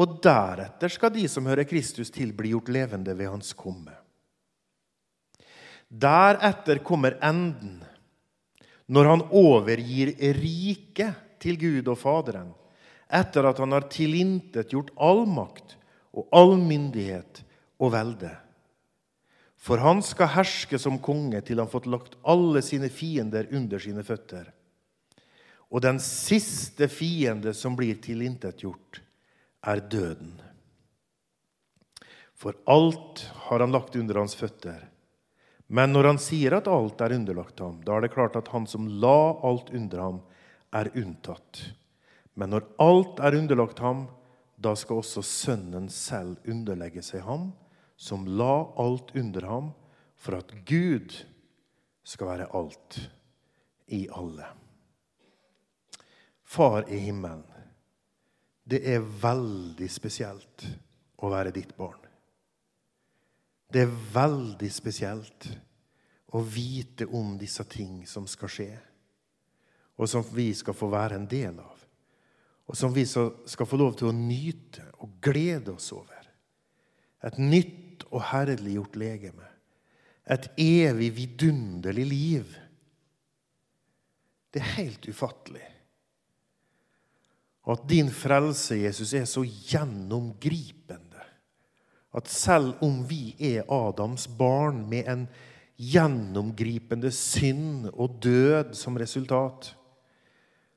og 0.00 0.20
deretter 0.24 0.92
skal 0.92 1.12
de 1.14 1.26
som 1.28 1.46
hører 1.48 1.68
Kristus 1.68 2.12
til, 2.12 2.32
bli 2.36 2.54
gjort 2.54 2.70
levende 2.72 3.14
ved 3.16 3.28
hans 3.32 3.52
komme. 3.56 3.94
Deretter 5.90 6.78
kommer 6.86 7.16
enden, 7.22 7.80
når 8.86 9.08
han 9.10 9.24
overgir 9.34 10.14
riket 10.38 11.18
til 11.42 11.58
Gud 11.58 11.88
og 11.90 11.98
Faderen, 11.98 12.52
etter 13.10 13.48
at 13.50 13.58
han 13.58 13.74
har 13.74 13.88
tilintetgjort 13.90 14.92
all 15.02 15.24
makt 15.26 15.74
og 16.14 16.28
all 16.34 16.54
myndighet 16.62 17.42
og 17.82 17.90
velde. 17.94 18.30
For 19.60 19.82
han 19.82 19.98
skal 20.06 20.30
herske 20.36 20.78
som 20.80 21.00
konge 21.02 21.42
til 21.44 21.58
han 21.60 21.70
fått 21.70 21.90
lagt 21.90 22.14
alle 22.22 22.62
sine 22.64 22.88
fiender 22.88 23.50
under 23.52 23.82
sine 23.82 24.04
føtter. 24.06 24.46
Og 25.70 25.82
den 25.84 26.00
siste 26.02 26.88
fiende 26.90 27.52
som 27.54 27.76
blir 27.78 27.98
tilintetgjort, 28.02 29.02
er 29.60 29.82
døden. 29.92 30.32
For 32.32 32.56
alt 32.70 33.26
har 33.50 33.60
han 33.60 33.74
lagt 33.74 33.98
under 34.00 34.22
hans 34.22 34.34
føtter. 34.38 34.80
Men 35.70 35.92
når 35.94 36.08
han 36.08 36.18
sier 36.18 36.56
at 36.56 36.68
alt 36.70 37.02
er 37.04 37.14
underlagt 37.14 37.60
ham, 37.62 37.76
da 37.86 37.94
er 37.96 38.02
det 38.02 38.14
klart 38.16 38.34
at 38.38 38.48
han 38.50 38.66
som 38.66 38.88
la 39.02 39.36
alt 39.46 39.70
under 39.70 40.02
ham, 40.02 40.18
er 40.74 40.90
unntatt. 40.98 41.60
Men 42.34 42.50
når 42.54 42.66
alt 42.82 43.22
er 43.22 43.36
underlagt 43.38 43.78
ham, 43.82 44.08
da 44.58 44.74
skal 44.74 44.98
også 45.00 45.22
Sønnen 45.24 45.86
selv 45.94 46.42
underlegge 46.50 47.04
seg 47.06 47.22
ham, 47.22 47.52
som 47.94 48.26
la 48.26 48.66
alt 48.82 49.14
under 49.14 49.46
ham, 49.46 49.70
for 50.18 50.40
at 50.40 50.50
Gud 50.66 51.14
skal 52.02 52.32
være 52.32 52.50
alt 52.56 52.98
i 53.94 54.04
alle. 54.10 54.50
Far 56.42 56.82
i 56.90 56.98
himmelen, 56.98 57.46
det 58.66 58.82
er 58.90 59.06
veldig 59.22 59.86
spesielt 59.90 60.66
å 61.22 61.30
være 61.30 61.54
ditt 61.54 61.76
barn. 61.78 62.09
Det 63.70 63.84
er 63.84 63.98
veldig 64.14 64.70
spesielt 64.74 65.46
å 66.34 66.42
vite 66.42 67.06
om 67.06 67.36
disse 67.38 67.64
ting 67.70 68.02
som 68.06 68.26
skal 68.30 68.50
skje, 68.50 68.72
og 69.98 70.08
som 70.10 70.24
vi 70.34 70.48
skal 70.56 70.74
få 70.74 70.88
være 70.90 71.20
en 71.20 71.28
del 71.30 71.58
av, 71.62 71.84
og 72.66 72.78
som 72.78 72.94
vi 72.94 73.04
skal 73.06 73.66
få 73.68 73.78
lov 73.78 73.96
til 73.98 74.10
å 74.10 74.16
nyte 74.16 74.86
og 75.02 75.18
glede 75.22 75.74
oss 75.74 75.90
over. 75.94 76.26
Et 77.26 77.38
nytt 77.38 78.06
og 78.10 78.24
herliggjort 78.30 78.96
legeme. 78.98 79.46
Et 80.30 80.46
evig, 80.62 81.10
vidunderlig 81.16 82.06
liv. 82.06 82.54
Det 84.50 84.62
er 84.62 84.74
helt 84.78 85.08
ufattelig. 85.10 85.66
Og 87.66 87.74
at 87.76 87.88
din 87.90 88.08
frelse, 88.14 88.78
Jesus, 88.80 89.12
er 89.14 89.26
så 89.28 89.44
gjennomgripende 89.44 90.99
at 92.16 92.28
selv 92.30 92.80
om 92.82 93.02
vi 93.06 93.34
er 93.38 93.68
Adams 93.70 94.26
barn 94.26 94.82
med 94.90 95.08
en 95.10 95.26
gjennomgripende 95.80 97.12
synd 97.14 97.88
og 97.92 98.18
død 98.22 98.74
som 98.76 98.98
resultat, 99.00 99.70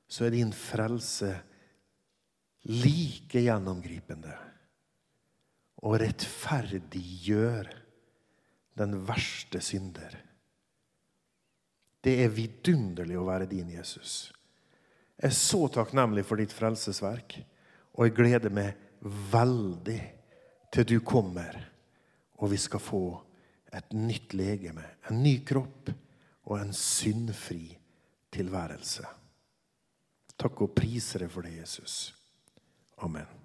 så 0.08 0.28
er 0.28 0.36
din 0.36 0.54
frelse 0.54 1.34
like 2.70 3.42
gjennomgripende 3.44 4.36
og 5.84 5.98
rettferdiggjør 6.00 7.72
den 8.80 8.96
verste 9.08 9.60
synder. 9.62 10.16
Det 12.04 12.16
er 12.24 12.32
vidunderlig 12.36 13.18
å 13.20 13.28
være 13.28 13.50
din 13.52 13.74
Jesus. 13.74 14.32
Jeg 15.20 15.32
er 15.32 15.36
så 15.38 15.66
takknemlig 15.72 16.26
for 16.28 16.40
ditt 16.40 16.54
frelsesverk, 16.56 17.38
og 17.94 18.08
jeg 18.08 18.16
gleder 18.18 18.54
meg 18.54 18.80
veldig 19.04 20.00
til 20.74 20.88
du 20.90 20.98
kommer, 21.06 21.60
og 22.42 22.52
vi 22.52 22.58
skal 22.58 22.82
få 22.82 23.04
et 23.74 23.94
nytt 23.94 24.34
legeme, 24.38 24.86
en 25.10 25.22
ny 25.24 25.38
kropp 25.46 25.92
og 26.50 26.58
en 26.60 26.74
syndfri 26.74 27.78
tilværelse. 28.34 29.06
Takk 30.34 30.66
og 30.66 30.74
priser 30.76 31.24
deg 31.24 31.32
for 31.32 31.46
det, 31.46 31.54
Jesus. 31.62 32.14
Amen. 33.06 33.43